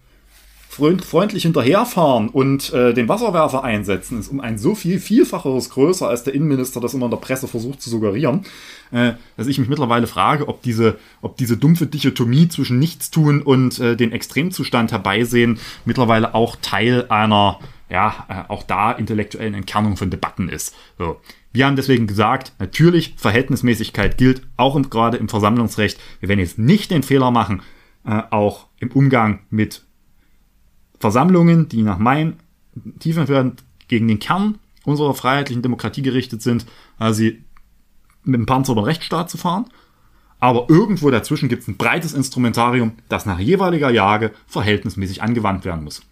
[0.72, 6.24] freundlich hinterherfahren und äh, den Wasserwerfer einsetzen, ist um ein so viel Vielfacheres größer, als
[6.24, 8.46] der Innenminister das immer in der Presse versucht zu suggerieren,
[8.90, 13.78] äh, dass ich mich mittlerweile frage, ob diese, ob diese dumpfe Dichotomie zwischen Nichtstun und
[13.80, 17.58] äh, den Extremzustand herbeisehen mittlerweile auch Teil einer
[17.90, 20.74] ja, äh, auch da intellektuellen Entkernung von Debatten ist.
[20.96, 21.20] So.
[21.52, 26.00] Wir haben deswegen gesagt, natürlich, Verhältnismäßigkeit gilt auch im, gerade im Versammlungsrecht.
[26.20, 27.60] Wir werden jetzt nicht den Fehler machen,
[28.06, 29.82] äh, auch im Umgang mit
[31.02, 32.34] Versammlungen, die nach meinem
[33.00, 33.56] tiefen
[33.88, 36.64] gegen den Kern unserer freiheitlichen Demokratie gerichtet sind,
[36.96, 39.66] also mit dem Panzer über den Rechtsstaat zu fahren.
[40.38, 45.82] Aber irgendwo dazwischen gibt es ein breites Instrumentarium, das nach jeweiliger Jage verhältnismäßig angewandt werden
[45.82, 46.02] muss.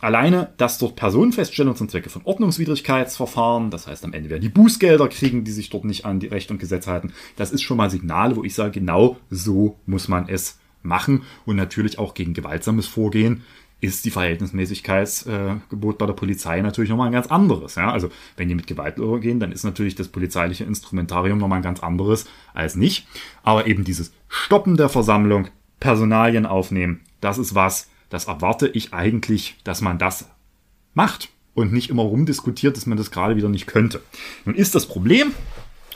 [0.00, 5.08] Alleine, dass dort Personenfeststellung zum Zwecke von Ordnungswidrigkeitsverfahren, das heißt am Ende werden die Bußgelder
[5.08, 7.88] kriegen, die sich dort nicht an die Recht und Gesetz halten, das ist schon mal
[7.88, 12.86] Signale, wo ich sage, genau so muss man es machen und natürlich auch gegen gewaltsames
[12.86, 13.42] Vorgehen
[13.86, 17.76] ist die Verhältnismäßigkeitsgebot äh, bei der Polizei natürlich nochmal ein ganz anderes.
[17.76, 17.90] Ja?
[17.90, 21.80] Also wenn die mit Gewalt übergehen, dann ist natürlich das polizeiliche Instrumentarium nochmal ein ganz
[21.80, 23.06] anderes als nicht.
[23.42, 25.48] Aber eben dieses Stoppen der Versammlung,
[25.80, 30.28] Personalien aufnehmen, das ist was, das erwarte ich eigentlich, dass man das
[30.94, 34.02] macht und nicht immer rumdiskutiert, dass man das gerade wieder nicht könnte.
[34.44, 35.32] Nun ist das Problem,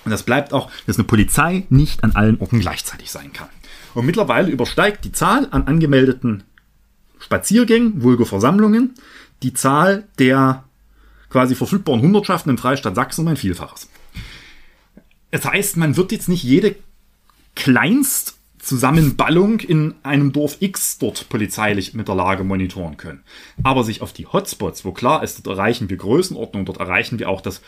[0.04, 3.48] und das bleibt auch, dass eine Polizei nicht an allen Orten gleichzeitig sein kann.
[3.94, 6.44] Und mittlerweile übersteigt die Zahl an angemeldeten
[7.20, 8.94] Spaziergängen, vulgo Versammlungen,
[9.44, 10.64] die Zahl der
[11.28, 13.88] quasi verfügbaren Hundertschaften im Freistaat Sachsen um ein Vielfaches.
[15.30, 16.74] Das heißt, man wird jetzt nicht jede
[17.54, 23.22] Kleinst- Zusammenballung in einem Dorf X dort polizeilich mit der Lage monitoren können.
[23.62, 27.28] Aber sich auf die Hotspots, wo klar ist, dort erreichen wir Größenordnung, dort erreichen wir
[27.28, 27.62] auch das,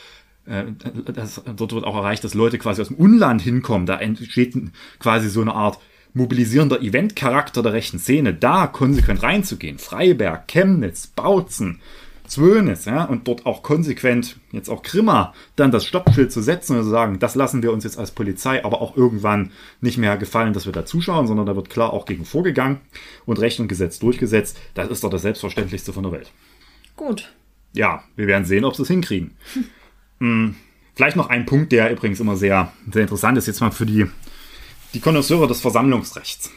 [0.44, 0.64] äh,
[1.12, 4.54] das dort wird auch erreicht, dass Leute quasi aus dem Unland hinkommen, da entsteht
[4.98, 5.78] quasi so eine Art
[6.14, 9.78] mobilisierender Eventcharakter der rechten Szene, da konsequent reinzugehen.
[9.78, 11.80] Freiberg, Chemnitz, Bautzen,
[12.26, 16.84] Zwönes, ja, und dort auch konsequent, jetzt auch Grimma, dann das Stoppschild zu setzen und
[16.84, 20.54] zu sagen, das lassen wir uns jetzt als Polizei aber auch irgendwann nicht mehr gefallen,
[20.54, 22.80] dass wir da zuschauen, sondern da wird klar auch gegen vorgegangen
[23.26, 24.58] und Recht und Gesetz durchgesetzt.
[24.74, 26.32] Das ist doch das Selbstverständlichste von der Welt.
[26.96, 27.32] Gut.
[27.74, 29.32] Ja, wir werden sehen, ob sie es hinkriegen.
[30.20, 30.54] Hm.
[30.94, 34.06] Vielleicht noch ein Punkt, der übrigens immer sehr, sehr interessant ist, jetzt mal für die,
[34.94, 36.50] die Konnoisseure des Versammlungsrechts.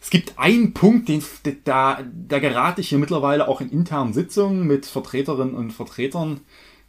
[0.00, 1.22] Es gibt einen Punkt, den,
[1.64, 6.40] da, da gerate ich hier mittlerweile auch in internen Sitzungen mit Vertreterinnen und Vertretern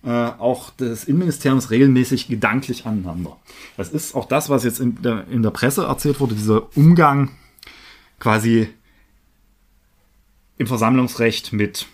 [0.04, 3.38] äh, auch des Innenministeriums regelmäßig gedanklich aneinander.
[3.78, 7.32] Das ist auch das, was jetzt in der, in der Presse erzählt wurde, dieser Umgang
[8.19, 8.67] quasi
[10.58, 11.88] im Versammlungsrecht mit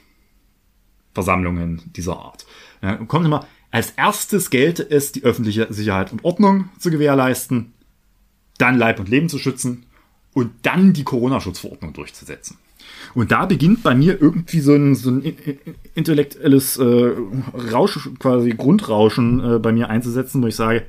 [1.13, 2.45] Versammlungen dieser Art.
[2.81, 7.73] Ja, kommt immer, als erstes gelte es, die öffentliche Sicherheit und Ordnung zu gewährleisten
[8.61, 9.83] dann Leib und Leben zu schützen
[10.33, 12.57] und dann die Corona-Schutzverordnung durchzusetzen.
[13.13, 15.35] Und da beginnt bei mir irgendwie so ein, so ein
[15.95, 17.13] intellektuelles äh,
[17.71, 20.85] Rausch, quasi Grundrauschen äh, bei mir einzusetzen, wo ich sage,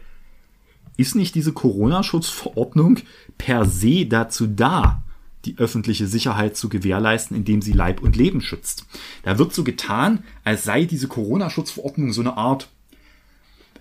[0.97, 2.99] ist nicht diese Corona-Schutzverordnung
[3.39, 5.03] per se dazu da,
[5.45, 8.87] die öffentliche Sicherheit zu gewährleisten, indem sie Leib und Leben schützt?
[9.25, 12.69] Da wird so getan, als sei diese Corona-Schutzverordnung so eine Art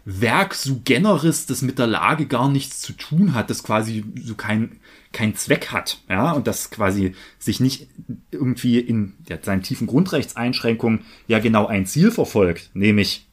[0.06, 4.36] Werk su generis, das mit der Lage gar nichts zu tun hat, das quasi so
[4.36, 4.80] kein,
[5.12, 7.88] kein Zweck hat, ja, und das quasi sich nicht
[8.32, 13.28] irgendwie in ja, seinen tiefen Grundrechtseinschränkungen ja genau ein Ziel verfolgt, nämlich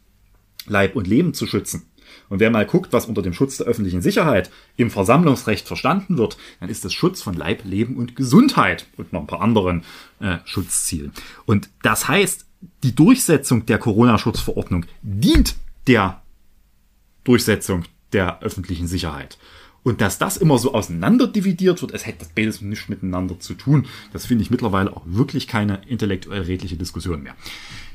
[0.66, 1.84] Leib und Leben zu schützen.
[2.28, 6.36] Und wer mal guckt, was unter dem Schutz der öffentlichen Sicherheit im Versammlungsrecht verstanden wird,
[6.60, 9.84] dann ist das Schutz von Leib, Leben und Gesundheit und noch ein paar anderen
[10.20, 11.12] äh, Schutzzielen.
[11.46, 12.46] Und das heißt,
[12.82, 16.22] die Durchsetzung der Corona-Schutzverordnung dient der
[17.24, 19.38] Durchsetzung der öffentlichen Sicherheit.
[19.84, 23.86] Und dass das immer so auseinanderdividiert wird, es hätte das beides nichts miteinander zu tun,
[24.12, 27.34] das finde ich mittlerweile auch wirklich keine intellektuell redliche Diskussion mehr.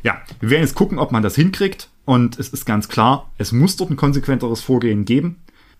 [0.01, 1.89] Ja, wir werden jetzt gucken, ob man das hinkriegt.
[2.05, 5.37] Und es ist ganz klar, es muss dort ein konsequenteres Vorgehen geben,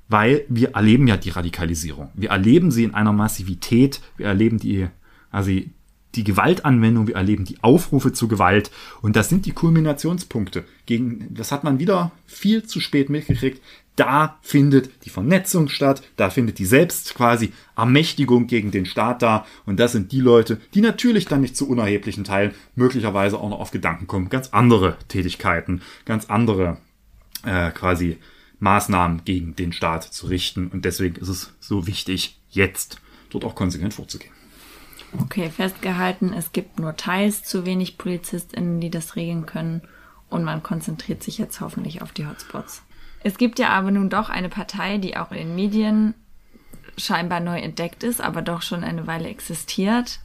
[0.07, 2.11] weil wir erleben ja die Radikalisierung.
[2.13, 4.87] Wir erleben sie in einer Massivität, wir erleben die,
[5.31, 5.51] also
[6.15, 8.71] die Gewaltanwendung, wir erleben die Aufrufe zu Gewalt
[9.01, 10.63] und das sind die Kulminationspunkte.
[10.85, 13.61] Gegen, das hat man wieder viel zu spät mitgekriegt.
[13.95, 19.45] Da findet die Vernetzung statt, da findet die selbst quasi Ermächtigung gegen den Staat da
[19.67, 23.59] und das sind die Leute, die natürlich dann nicht zu unerheblichen Teilen möglicherweise auch noch
[23.59, 26.77] auf Gedanken kommen, ganz andere Tätigkeiten, ganz andere
[27.43, 28.17] äh, quasi
[28.59, 32.99] Maßnahmen gegen den Staat zu richten und deswegen ist es so wichtig, jetzt
[33.29, 34.31] dort auch konsequent vorzugehen.
[35.19, 39.81] Okay, festgehalten, es gibt nur teils zu wenig PolizistInnen, die das regeln können
[40.29, 42.83] und man konzentriert sich jetzt hoffentlich auf die Hotspots.
[43.23, 46.13] Es gibt ja aber nun doch eine Partei, die auch in den Medien
[46.97, 50.19] scheinbar neu entdeckt ist, aber doch schon eine Weile existiert,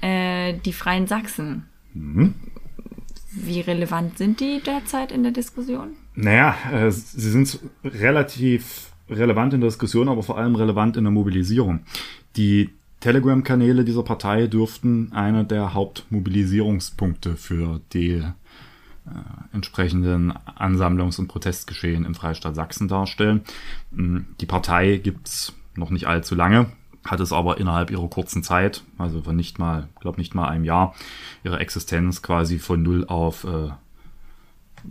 [0.00, 1.68] äh, die Freien Sachsen.
[1.92, 2.34] Mhm.
[3.32, 5.94] Wie relevant sind die derzeit in der Diskussion?
[6.14, 11.10] Naja, äh, sie sind relativ relevant in der Diskussion, aber vor allem relevant in der
[11.10, 11.80] Mobilisierung.
[12.36, 12.70] Die
[13.04, 18.30] Telegram-Kanäle dieser Partei dürften einer der Hauptmobilisierungspunkte für die äh,
[19.52, 23.42] entsprechenden Ansammlungs- und Protestgeschehen im Freistaat Sachsen darstellen.
[23.90, 26.72] Mm, die Partei gibt's noch nicht allzu lange,
[27.04, 30.64] hat es aber innerhalb ihrer kurzen Zeit, also von nicht mal, glaube nicht mal einem
[30.64, 30.94] Jahr,
[31.44, 33.68] ihre Existenz quasi von null auf äh,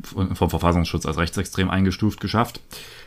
[0.04, 2.62] vom Verfassungsschutz als rechtsextrem eingestuft geschafft.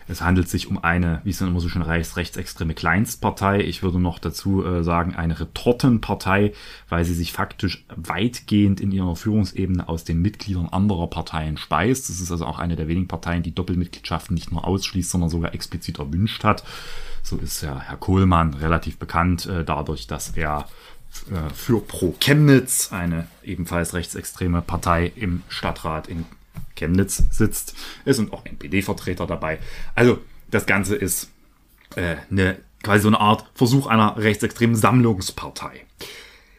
[0.08, 3.60] Es handelt sich um eine, wie es dann immer so schön heißt, rechtsextreme Kleinstpartei.
[3.60, 6.52] Ich würde noch dazu äh, sagen, eine Retortenpartei,
[6.88, 12.08] weil sie sich faktisch weitgehend in ihrer Führungsebene aus den Mitgliedern anderer Parteien speist.
[12.08, 15.54] Das ist also auch eine der wenigen Parteien, die Doppelmitgliedschaften nicht nur ausschließt, sondern sogar
[15.54, 16.64] explizit erwünscht hat.
[17.22, 20.68] So ist ja Herr Kohlmann relativ bekannt äh, dadurch, dass er
[21.30, 26.24] äh, für Pro Chemnitz, eine ebenfalls rechtsextreme Partei im Stadtrat in
[26.74, 27.74] Chemnitz sitzt.
[28.04, 29.58] Es sind auch NPD-Vertreter dabei.
[29.94, 30.18] Also
[30.50, 31.30] das Ganze ist
[31.94, 35.84] äh, eine, quasi so eine Art Versuch einer rechtsextremen Sammlungspartei.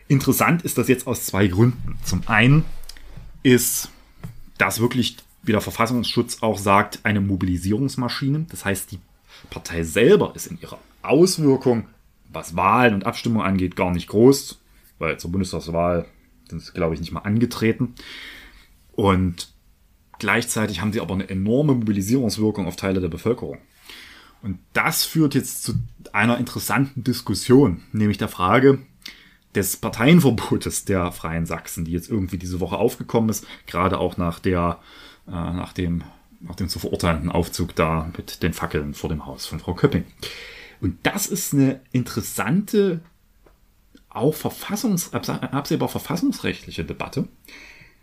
[0.08, 1.98] Interessant ist das jetzt aus zwei Gründen.
[2.04, 2.66] Zum einen
[3.44, 3.90] ist
[4.58, 8.46] das wirklich, wie der Verfassungsschutz auch sagt, eine Mobilisierungsmaschine.
[8.50, 9.00] Das heißt, die
[9.50, 11.88] Partei selber ist in ihrer Auswirkung,
[12.30, 14.60] was Wahlen und Abstimmung angeht, gar nicht groß,
[15.00, 16.06] weil zur Bundestagswahl
[16.50, 17.96] sind sie, glaube ich, nicht mal angetreten.
[18.94, 19.50] Und
[20.20, 23.60] Gleichzeitig haben sie aber eine enorme Mobilisierungswirkung auf Teile der Bevölkerung.
[24.42, 25.76] Und das führt jetzt zu
[26.14, 28.80] einer interessanten Diskussion, nämlich der Frage
[29.56, 34.40] des Parteienverbotes der Freien Sachsen, die jetzt irgendwie diese Woche aufgekommen ist, gerade auch nach
[34.40, 34.80] der,
[35.28, 36.04] äh, nach dem,
[36.40, 40.06] nach dem zu verurteilenden Aufzug da mit den Fackeln vor dem Haus von Frau Köpping.
[40.80, 43.02] Und das ist eine interessante,
[44.10, 47.28] auch verfassungs, absehbar verfassungsrechtliche Debatte,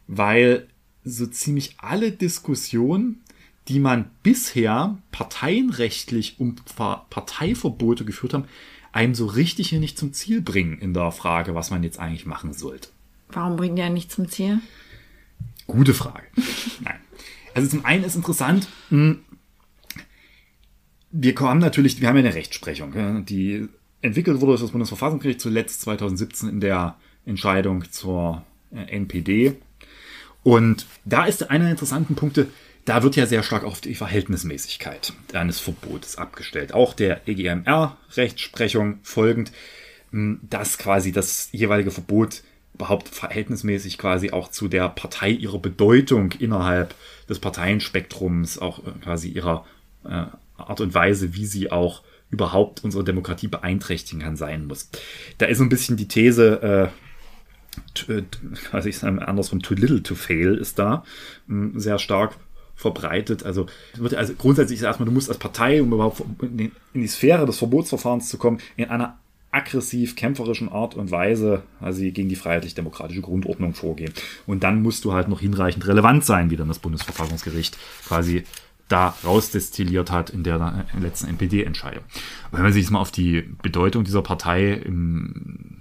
[0.09, 0.67] weil
[1.05, 3.21] so ziemlich alle Diskussionen,
[3.69, 8.45] die man bisher parteienrechtlich um Parteiverbote geführt haben,
[8.93, 12.27] einem so richtig hier nicht zum Ziel bringen in der Frage, was man jetzt eigentlich
[12.27, 12.89] machen sollte.
[13.29, 14.61] Warum bringen die einen nicht zum Ziel?
[15.67, 16.27] Gute Frage.
[16.81, 17.01] Nein.
[17.55, 19.21] Also zum einen ist interessant, hm,
[21.11, 23.69] wir haben natürlich, wir haben ja eine Rechtsprechung, die
[24.03, 29.57] entwickelt wurde durch das Bundesverfassungsgericht zuletzt 2017 in der Entscheidung zur äh, NPD,
[30.45, 32.47] und da ist einer der interessanten Punkte,
[32.85, 36.75] da wird ja sehr stark auf die Verhältnismäßigkeit eines Verbotes abgestellt.
[36.75, 39.51] Auch der EGMR-Rechtsprechung folgend,
[40.11, 42.43] hm, dass quasi das jeweilige Verbot
[42.75, 46.95] überhaupt verhältnismäßig quasi auch zu der Partei ihrer Bedeutung innerhalb
[47.29, 49.65] des Parteienspektrums, auch äh, quasi ihrer
[50.05, 50.27] äh,
[50.57, 54.91] Art und Weise, wie sie auch überhaupt unsere Demokratie beeinträchtigen kann, sein muss.
[55.39, 57.04] Da ist so ein bisschen die These, äh,
[58.73, 61.05] also ich sage andersrum, too little to fail ist da
[61.49, 62.37] hm, sehr stark
[62.77, 63.45] verbreitet.
[63.45, 63.67] Also,
[64.17, 68.29] also grundsätzlich ist erstmal, du musst als Partei, um überhaupt in die Sphäre des Verbotsverfahrens
[68.29, 69.19] zu kommen, in einer
[69.53, 74.13] aggressiv kämpferischen Art und Weise also gegen die freiheitlich-demokratische Grundordnung vorgehen.
[74.47, 78.45] Und dann musst du halt noch hinreichend relevant sein, wie dann das Bundesverfassungsgericht quasi
[78.89, 82.05] da rausdestilliert hat in der letzten NPD-Entscheidung.
[82.51, 85.74] wenn man sich jetzt mal auf die Bedeutung dieser Partei im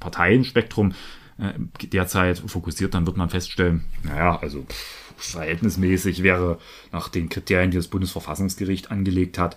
[0.00, 0.94] Parteienspektrum
[1.38, 1.52] äh,
[1.86, 6.58] derzeit fokussiert, dann wird man feststellen, naja, also pff, verhältnismäßig wäre
[6.92, 9.56] nach den Kriterien, die das Bundesverfassungsgericht angelegt hat,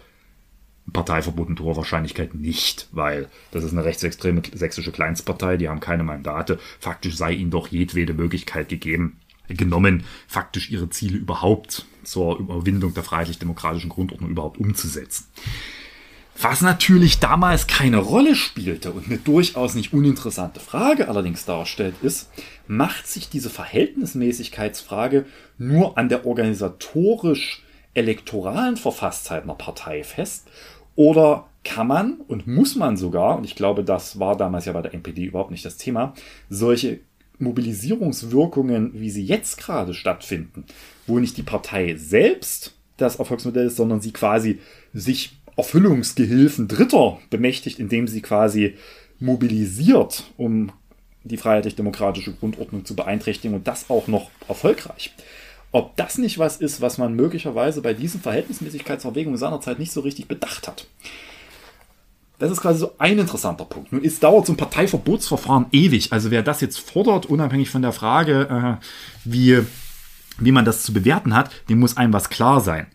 [0.93, 6.03] Parteiverbot mit hoher Wahrscheinlichkeit nicht, weil das ist eine rechtsextreme sächsische Kleinstpartei, die haben keine
[6.03, 6.59] Mandate.
[6.79, 13.03] Faktisch sei ihnen doch jedwede Möglichkeit gegeben, genommen, faktisch ihre Ziele überhaupt zur Überwindung der
[13.03, 15.25] freiheitlich-demokratischen Grundordnung überhaupt umzusetzen.
[16.39, 22.29] Was natürlich damals keine Rolle spielte und eine durchaus nicht uninteressante Frage allerdings darstellt, ist,
[22.67, 25.25] macht sich diese Verhältnismäßigkeitsfrage
[25.57, 27.63] nur an der organisatorisch
[27.95, 30.47] elektoralen Verfasstheit einer Partei fest?
[30.95, 34.83] Oder kann man und muss man sogar, und ich glaube, das war damals ja bei
[34.83, 36.13] der NPD überhaupt nicht das Thema,
[36.49, 36.99] solche
[37.39, 40.65] Mobilisierungswirkungen, wie sie jetzt gerade stattfinden,
[41.07, 44.59] wo nicht die Partei selbst das Erfolgsmodell ist, sondern sie quasi
[44.93, 48.75] sich Erfüllungsgehilfen Dritter bemächtigt, indem sie quasi
[49.19, 50.71] mobilisiert, um
[51.23, 55.13] die freiheitlich-demokratische Grundordnung zu beeinträchtigen und das auch noch erfolgreich.
[55.71, 60.27] Ob das nicht was ist, was man möglicherweise bei diesen Verhältnismäßigkeitserwägungen seinerzeit nicht so richtig
[60.27, 60.87] bedacht hat.
[62.39, 63.91] Das ist quasi so ein interessanter Punkt.
[63.91, 66.13] Nun ist, dauert so ein Parteiverbotsverfahren ewig.
[66.13, 68.85] Also wer das jetzt fordert, unabhängig von der Frage, äh,
[69.25, 69.59] wie,
[70.37, 72.87] wie man das zu bewerten hat, dem muss einem was klar sein.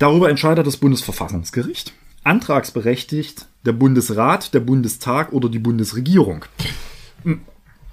[0.00, 1.92] Darüber entscheidet das Bundesverfassungsgericht.
[2.24, 6.46] Antragsberechtigt der Bundesrat, der Bundestag oder die Bundesregierung.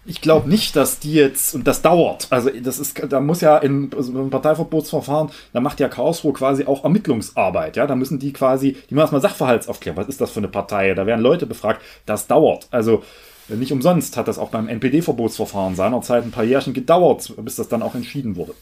[0.05, 3.57] Ich glaube nicht, dass die jetzt, und das dauert, also das ist, da muss ja
[3.57, 8.31] in also im Parteiverbotsverfahren, da macht ja Karlsruhe quasi auch Ermittlungsarbeit, ja, da müssen die
[8.31, 11.81] quasi, die müssen erstmal Sachverhaltsaufklären, was ist das für eine Partei, da werden Leute befragt,
[12.05, 13.03] das dauert, also
[13.49, 17.81] nicht umsonst hat das auch beim NPD-Verbotsverfahren seinerzeit ein paar Jährchen gedauert, bis das dann
[17.81, 18.53] auch entschieden wurde.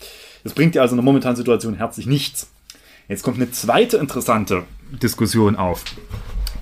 [0.43, 2.49] Das bringt ja also in der momentanen Situation herzlich nichts.
[3.07, 4.63] Jetzt kommt eine zweite interessante
[5.01, 5.83] Diskussion auf,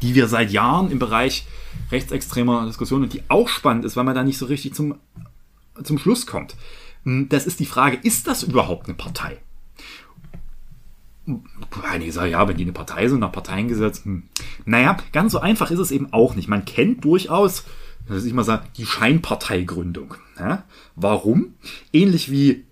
[0.01, 1.45] die wir seit Jahren im Bereich
[1.91, 4.95] rechtsextremer Diskussion und die auch spannend ist, weil man da nicht so richtig zum,
[5.83, 6.55] zum Schluss kommt.
[7.03, 9.37] Hm, das ist die Frage, ist das überhaupt eine Partei?
[11.89, 14.23] Einige sagen, ja, wenn die eine Partei sind, nach Parteiengesetz, hm.
[14.65, 16.49] naja, ganz so einfach ist es eben auch nicht.
[16.49, 17.63] Man kennt durchaus,
[18.07, 20.15] dass ich mal sage, die Scheinparteigründung.
[20.37, 20.65] Ja?
[20.97, 21.53] Warum?
[21.93, 22.65] Ähnlich wie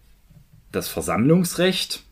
[0.73, 2.03] das Versammlungsrecht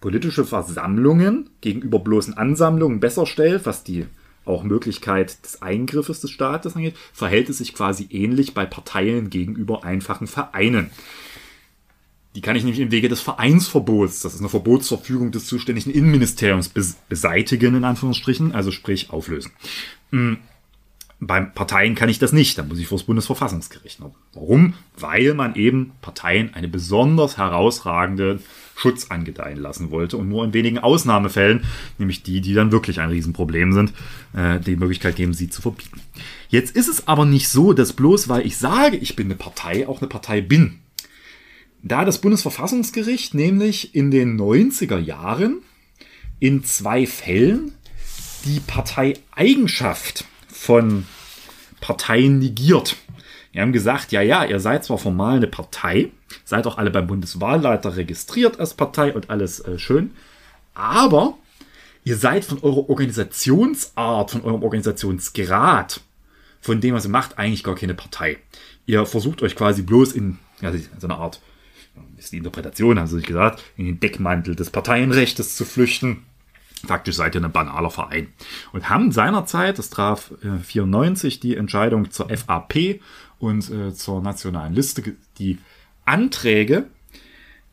[0.00, 4.06] politische Versammlungen gegenüber bloßen Ansammlungen besser stellt, was die
[4.44, 9.84] auch Möglichkeit des Eingriffes des Staates angeht, verhält es sich quasi ähnlich bei Parteien gegenüber
[9.84, 10.90] einfachen Vereinen.
[12.34, 16.70] Die kann ich nämlich im Wege des Vereinsverbots, das ist eine Verbotsverfügung des zuständigen Innenministeriums,
[17.08, 19.50] beseitigen, in Anführungsstrichen, also sprich auflösen.
[21.22, 24.00] Beim Parteien kann ich das nicht, da muss ich vor das Bundesverfassungsgericht.
[24.32, 24.72] Warum?
[24.96, 28.40] Weil man eben Parteien eine besonders herausragende
[28.74, 31.64] Schutz angedeihen lassen wollte und nur in wenigen Ausnahmefällen,
[31.98, 33.92] nämlich die, die dann wirklich ein Riesenproblem sind,
[34.32, 36.00] äh, die Möglichkeit geben, sie zu verbieten.
[36.48, 39.86] Jetzt ist es aber nicht so, dass bloß weil ich sage, ich bin eine Partei,
[39.86, 40.78] auch eine Partei bin.
[41.82, 45.58] Da das Bundesverfassungsgericht nämlich in den 90er Jahren
[46.38, 47.72] in zwei Fällen
[48.46, 50.24] die Parteieigenschaft
[50.60, 51.06] von
[51.80, 52.94] Parteien negiert.
[53.50, 56.10] Wir haben gesagt, ja, ja, ihr seid zwar formal eine Partei,
[56.44, 60.10] seid auch alle beim Bundeswahlleiter registriert als Partei und alles äh, schön,
[60.74, 61.38] aber
[62.04, 66.02] ihr seid von eurer Organisationsart, von eurem Organisationsgrad,
[66.60, 68.36] von dem, was ihr macht, eigentlich gar keine Partei.
[68.84, 71.40] Ihr versucht euch quasi bloß in ja, so eine Art,
[72.18, 76.26] ist die Interpretation, haben sie sich gesagt, in den Deckmantel des Parteienrechts zu flüchten.
[76.86, 78.28] Faktisch seid ihr ein banaler Verein.
[78.72, 83.00] Und haben seinerzeit, das traf äh, 94 die Entscheidung zur FAP
[83.38, 85.02] und äh, zur nationalen Liste,
[85.38, 85.58] die
[86.04, 86.86] Anträge,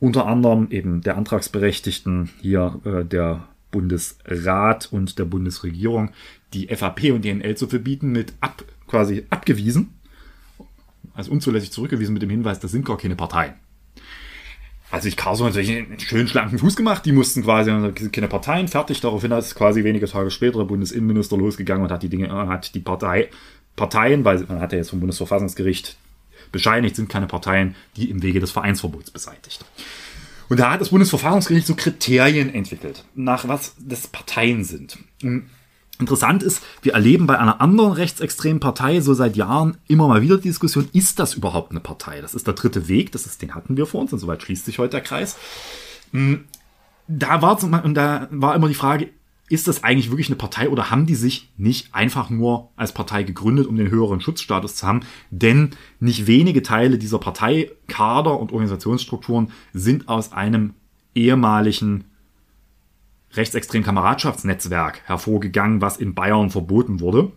[0.00, 6.10] unter anderem eben der Antragsberechtigten hier äh, der Bundesrat und der Bundesregierung,
[6.54, 9.98] die FAP und die NL zu verbieten, mit ab, quasi abgewiesen,
[11.14, 13.54] also unzulässig zurückgewiesen mit dem Hinweis, das sind gar keine Parteien.
[14.90, 17.70] Also ich Karlsruhe natürlich einen schönen schlanken Fuß gemacht, die mussten quasi
[18.10, 22.08] keine Parteien fertig, daraufhin ist quasi wenige Tage später der Bundesinnenminister losgegangen und hat die
[22.08, 23.28] Dinge, hat die Partei,
[23.76, 25.96] Parteien, weil man hat ja jetzt vom Bundesverfassungsgericht
[26.52, 29.64] bescheinigt, sind keine Parteien, die im Wege des Vereinsverbots beseitigt.
[30.48, 34.98] Und da hat das Bundesverfassungsgericht so Kriterien entwickelt, nach was das Parteien sind.
[35.98, 40.36] Interessant ist, wir erleben bei einer anderen rechtsextremen Partei so seit Jahren immer mal wieder
[40.36, 42.20] die Diskussion, ist das überhaupt eine Partei?
[42.20, 44.64] Das ist der dritte Weg, das ist, den hatten wir vor uns und soweit schließt
[44.64, 45.36] sich heute der Kreis.
[46.12, 46.44] Hm,
[47.08, 49.10] da war, zum, und da war immer die Frage,
[49.48, 53.22] ist das eigentlich wirklich eine Partei oder haben die sich nicht einfach nur als Partei
[53.22, 55.00] gegründet, um den höheren Schutzstatus zu haben?
[55.30, 55.70] Denn
[56.00, 60.74] nicht wenige Teile dieser Parteikader und Organisationsstrukturen sind aus einem
[61.14, 62.04] ehemaligen
[63.34, 67.32] rechtsextremen Kameradschaftsnetzwerk hervorgegangen, was in Bayern verboten wurde.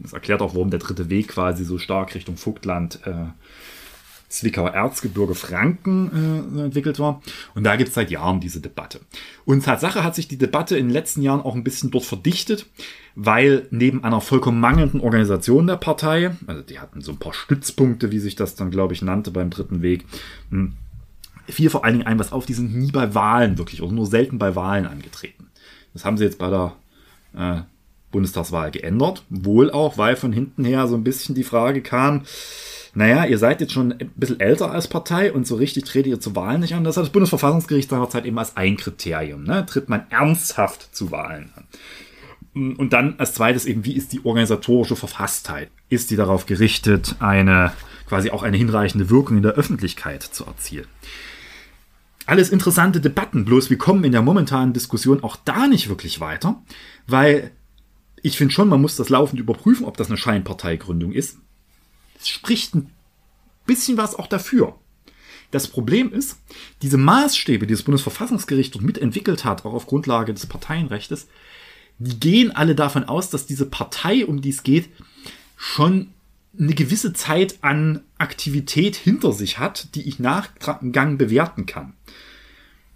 [0.00, 3.26] Das erklärt auch, warum der dritte Weg quasi so stark Richtung Vogtland äh,
[4.28, 7.22] Zwickauer Erzgebirge Franken äh, entwickelt war.
[7.54, 9.00] Und da gibt es seit Jahren diese Debatte.
[9.44, 12.66] Und Tatsache hat sich die Debatte in den letzten Jahren auch ein bisschen dort verdichtet,
[13.14, 18.10] weil neben einer vollkommen mangelnden Organisation der Partei, also die hatten so ein paar Stützpunkte,
[18.10, 20.04] wie sich das dann, glaube ich, nannte beim dritten Weg,
[20.50, 20.72] hm,
[21.48, 24.06] fiel vor allen Dingen ein, was auf, die sind nie bei Wahlen wirklich oder nur
[24.06, 25.50] selten bei Wahlen angetreten.
[25.92, 26.76] Das haben sie jetzt bei der
[27.36, 27.62] äh,
[28.10, 29.24] Bundestagswahl geändert.
[29.28, 32.22] Wohl auch, weil von hinten her so ein bisschen die Frage kam,
[32.94, 36.20] naja, ihr seid jetzt schon ein bisschen älter als Partei und so richtig tretet ihr
[36.20, 36.82] zu Wahlen nicht an.
[36.82, 39.44] Das hat das Bundesverfassungsgericht seinerzeit eben als ein Kriterium.
[39.44, 39.66] Ne?
[39.66, 42.74] Tritt man ernsthaft zu Wahlen an.
[42.78, 45.68] Und dann als zweites eben, wie ist die organisatorische Verfasstheit?
[45.90, 47.72] Ist die darauf gerichtet, eine
[48.08, 50.86] quasi auch eine hinreichende Wirkung in der Öffentlichkeit zu erzielen?
[52.26, 56.60] Alles interessante Debatten, bloß wir kommen in der momentanen Diskussion auch da nicht wirklich weiter,
[57.06, 57.52] weil
[58.20, 61.38] ich finde schon, man muss das laufend überprüfen, ob das eine Scheinparteigründung ist.
[62.18, 62.90] Es spricht ein
[63.64, 64.76] bisschen was auch dafür.
[65.52, 66.38] Das Problem ist,
[66.82, 71.28] diese Maßstäbe, die das Bundesverfassungsgericht dort mitentwickelt hat, auch auf Grundlage des Parteienrechtes,
[71.98, 74.88] die gehen alle davon aus, dass diese Partei, um die es geht,
[75.56, 76.08] schon
[76.58, 81.94] eine gewisse Zeit an Aktivität hinter sich hat, die ich nachgang bewerten kann.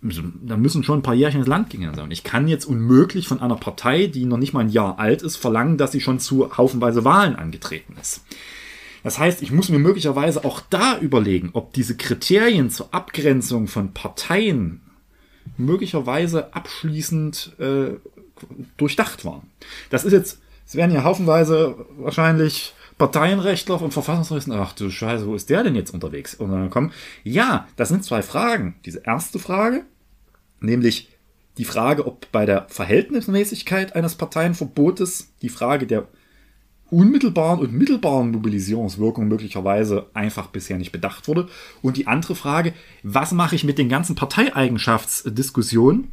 [0.02, 2.10] Also, da müssen schon ein paar Jährchen ins Land gegangen sein.
[2.10, 5.36] Ich kann jetzt unmöglich von einer Partei, die noch nicht mal ein Jahr alt ist,
[5.36, 8.24] verlangen, dass sie schon zu haufenweise Wahlen angetreten ist.
[9.02, 13.92] Das heißt, ich muss mir möglicherweise auch da überlegen, ob diese Kriterien zur Abgrenzung von
[13.92, 14.80] Parteien
[15.56, 17.92] möglicherweise abschließend äh,
[18.76, 19.42] durchdacht waren.
[19.90, 25.34] Das ist jetzt, es werden ja haufenweise wahrscheinlich Parteienrechtler und Verfassungsrechtler, ach du Scheiße, wo
[25.34, 26.34] ist der denn jetzt unterwegs?
[26.34, 26.92] Und dann kommen,
[27.24, 28.74] ja, das sind zwei Fragen.
[28.84, 29.86] Diese erste Frage,
[30.60, 31.08] nämlich
[31.56, 36.08] die Frage, ob bei der Verhältnismäßigkeit eines Parteienverbotes die Frage der
[36.90, 41.48] unmittelbaren und mittelbaren Mobilisierungswirkung möglicherweise einfach bisher nicht bedacht wurde.
[41.80, 46.12] Und die andere Frage, was mache ich mit den ganzen Parteieigenschaftsdiskussionen,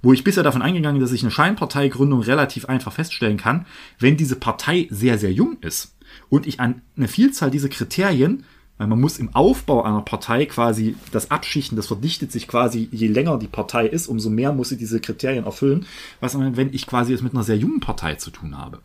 [0.00, 3.66] wo ich bisher davon eingegangen bin, dass ich eine Scheinparteigründung relativ einfach feststellen kann,
[3.98, 5.94] wenn diese Partei sehr, sehr jung ist
[6.32, 8.44] und ich an eine Vielzahl dieser Kriterien,
[8.78, 13.08] weil man muss im Aufbau einer Partei quasi das abschichten, das verdichtet sich quasi, je
[13.08, 15.84] länger die Partei ist, umso mehr muss sie diese Kriterien erfüllen,
[16.20, 18.80] was wenn ich quasi es mit einer sehr jungen Partei zu tun habe.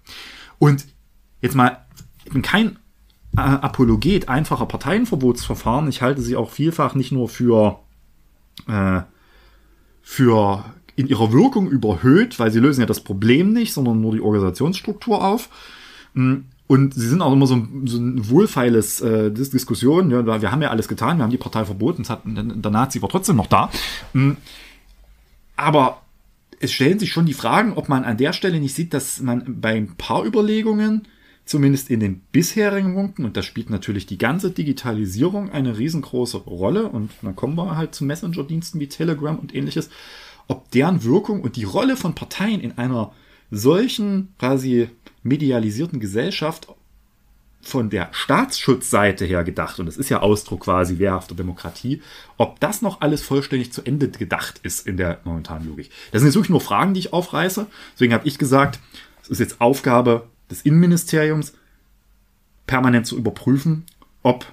[0.59, 0.87] Und
[1.41, 1.85] jetzt mal,
[2.25, 2.79] ich bin kein
[3.37, 5.87] äh, Apologet einfacher Parteienverbotsverfahren.
[5.87, 7.79] Ich halte sie auch vielfach nicht nur für,
[8.67, 9.03] äh,
[10.01, 10.65] für
[10.97, 15.23] in ihrer Wirkung überhöht, weil sie lösen ja das Problem nicht, sondern nur die Organisationsstruktur
[15.23, 15.47] auf.
[16.67, 20.11] Und sie sind auch immer so ein, so ein wohlfeiles äh, Diskussion.
[20.11, 23.01] Ja, wir haben ja alles getan, wir haben die Partei verboten, es hat, der Nazi
[23.01, 23.71] war trotzdem noch da.
[24.13, 24.33] Mm,
[25.55, 26.01] aber
[26.59, 29.61] es stellen sich schon die Fragen, ob man an der Stelle nicht sieht, dass man
[29.61, 31.07] bei ein paar Überlegungen
[31.45, 36.89] zumindest in den bisherigen Punkten, und da spielt natürlich die ganze Digitalisierung eine riesengroße Rolle,
[36.89, 39.89] und dann kommen wir halt zu Messenger-Diensten wie Telegram und ähnliches,
[40.47, 43.13] ob deren Wirkung und die Rolle von Parteien in einer
[43.49, 44.89] solchen quasi
[45.27, 46.67] medialisierten Gesellschaft
[47.61, 52.01] von der Staatsschutzseite her gedacht, und das ist ja Ausdruck quasi wehrhafter Demokratie,
[52.37, 55.89] ob das noch alles vollständig zu Ende gedacht ist in der momentanen Logik.
[56.11, 57.67] Das sind jetzt wirklich nur Fragen, die ich aufreiße.
[57.93, 58.79] Deswegen habe ich gesagt,
[59.21, 61.53] es ist jetzt Aufgabe des Innenministeriums
[62.67, 63.85] permanent zu überprüfen,
[64.23, 64.45] ob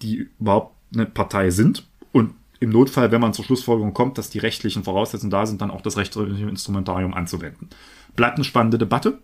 [0.00, 4.38] die überhaupt eine Partei sind und im Notfall, wenn man zur Schlussfolgerung kommt, dass die
[4.38, 7.68] rechtlichen Voraussetzungen da sind, dann auch das rechtliche Instrumentarium anzuwenden.
[8.14, 9.18] Bleibt eine spannende Debatte.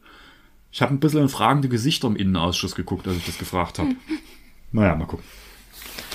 [0.70, 3.94] Ich habe ein bisschen in fragende Gesichter im Innenausschuss geguckt, als ich das gefragt habe.
[4.72, 5.24] naja, mal gucken.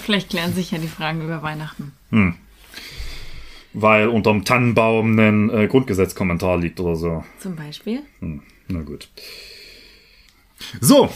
[0.03, 1.93] Vielleicht klären sich ja die Fragen über Weihnachten.
[2.09, 2.35] Hm.
[3.73, 7.23] Weil unterm Tannenbaum ein äh, Grundgesetzkommentar liegt oder so.
[7.39, 8.01] Zum Beispiel?
[8.19, 8.43] Hm.
[8.67, 9.09] Na gut.
[10.79, 11.09] So,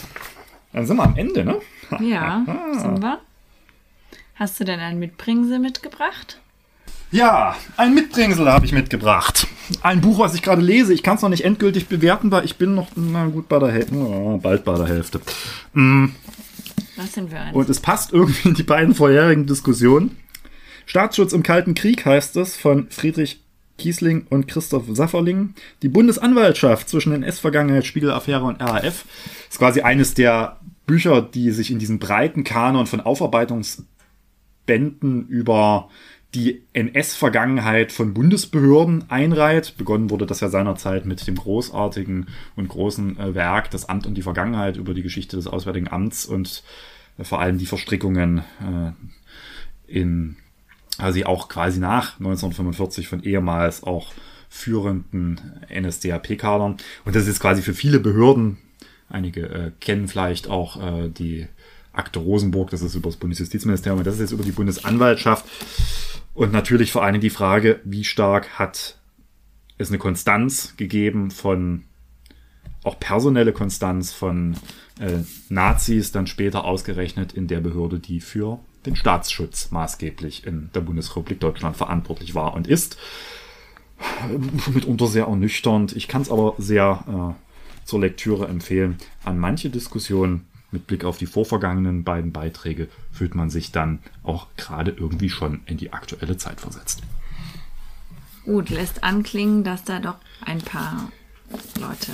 [0.74, 1.62] dann sind wir am Ende, ne?
[2.02, 3.22] Ja, sind wir.
[4.36, 6.42] Hast du denn ein Mitbringsel mitgebracht?
[7.12, 9.48] Ja, ein Mitbringsel habe ich mitgebracht.
[9.82, 10.94] Ein Buch, was ich gerade lese.
[10.94, 13.72] Ich kann es noch nicht endgültig bewerten, weil ich bin noch na gut bei der
[13.72, 13.96] Hälfte.
[13.96, 15.20] Oh, bald bei der Hälfte.
[15.74, 16.08] Mm.
[16.96, 17.56] Was sind wir eins?
[17.56, 20.18] Und es passt irgendwie in die beiden vorherigen Diskussionen,
[20.88, 23.44] Staatsschutz im Kalten Krieg heißt es von Friedrich
[23.78, 25.54] Kiesling und Christoph Safferling.
[25.82, 29.04] Die Bundesanwaltschaft zwischen NS-Vergangenheit, Spiegel-Affäre und RAF
[29.50, 35.90] ist quasi eines der Bücher, die sich in diesen breiten Kanon von Aufarbeitungsbänden über
[36.36, 39.76] die NS-Vergangenheit von Bundesbehörden einreiht.
[39.78, 44.16] Begonnen wurde das ja seinerzeit mit dem großartigen und großen äh, Werk Das Amt und
[44.16, 46.64] die Vergangenheit über die Geschichte des Auswärtigen Amts und
[47.18, 48.92] äh, vor allem die Verstrickungen äh,
[49.88, 50.36] in,
[50.98, 54.12] also auch quasi nach 1945 von ehemals auch
[54.50, 55.40] führenden
[55.74, 56.78] NSDAP-Kadern.
[57.06, 58.58] Und das ist quasi für viele Behörden,
[59.10, 61.48] einige kennen vielleicht auch die
[61.92, 65.46] Akte Rosenburg, das ist über das Bundesjustizministerium, das ist jetzt über die Bundesanwaltschaft.
[66.38, 69.00] Und natürlich vor allem die Frage, wie stark hat
[69.80, 71.86] es eine Konstanz gegeben von,
[72.84, 74.56] auch personelle Konstanz von
[75.00, 80.82] äh, Nazis, dann später ausgerechnet in der Behörde, die für den Staatsschutz maßgeblich in der
[80.82, 83.00] Bundesrepublik Deutschland verantwortlich war und ist.
[84.72, 85.96] Mitunter sehr ernüchternd.
[85.96, 88.98] Ich kann es aber sehr äh, zur Lektüre empfehlen.
[89.24, 94.48] An manche Diskussionen mit Blick auf die vorvergangenen beiden Beiträge fühlt man sich dann auch
[94.58, 97.02] gerade irgendwie schon in die aktuelle Zeit versetzt.
[98.44, 100.16] Gut, lässt anklingen, dass da doch
[100.46, 101.12] ein paar
[101.80, 102.12] Leute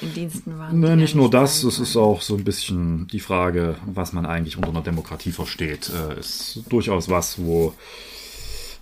[0.00, 0.80] in Diensten waren.
[0.80, 4.56] Ne, nicht nur das, es ist auch so ein bisschen die Frage, was man eigentlich
[4.56, 5.90] unter einer Demokratie versteht.
[5.90, 7.74] Äh, ist durchaus was, wo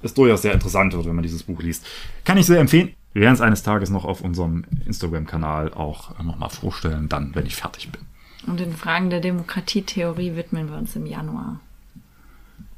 [0.02, 1.84] es durchaus sehr interessant wird, wenn man dieses Buch liest.
[2.24, 2.94] Kann ich sehr empfehlen.
[3.12, 7.56] Wir werden es eines Tages noch auf unserem Instagram-Kanal auch nochmal vorstellen, dann, wenn ich
[7.56, 8.00] fertig bin.
[8.46, 11.60] Und den Fragen der Demokratietheorie widmen wir uns im Januar.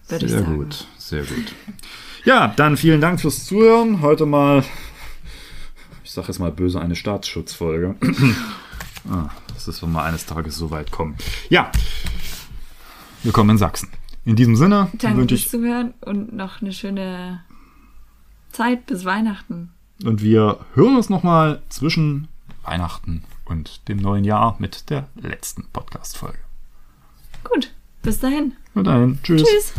[0.08, 1.54] Würde sehr gut, sehr gut.
[2.24, 4.02] Ja, dann vielen Dank fürs Zuhören.
[4.02, 4.64] Heute mal,
[6.04, 7.94] ich sage jetzt mal böse, eine Staatsschutzfolge.
[9.10, 11.16] ah, das ist, wenn wir eines Tages so weit kommen.
[11.48, 11.70] Ja,
[13.22, 13.88] willkommen in Sachsen.
[14.24, 17.42] In diesem Sinne Danke wünsche ich zuhören und noch eine schöne
[18.50, 19.70] Zeit bis Weihnachten.
[20.04, 22.28] Und wir hören uns nochmal zwischen
[22.64, 26.38] Weihnachten und dem neuen Jahr mit der letzten Podcast-Folge.
[27.44, 27.72] Gut,
[28.02, 28.54] bis dahin.
[28.74, 29.18] Bis dahin.
[29.22, 29.42] Tschüss.
[29.42, 29.72] Tschüss.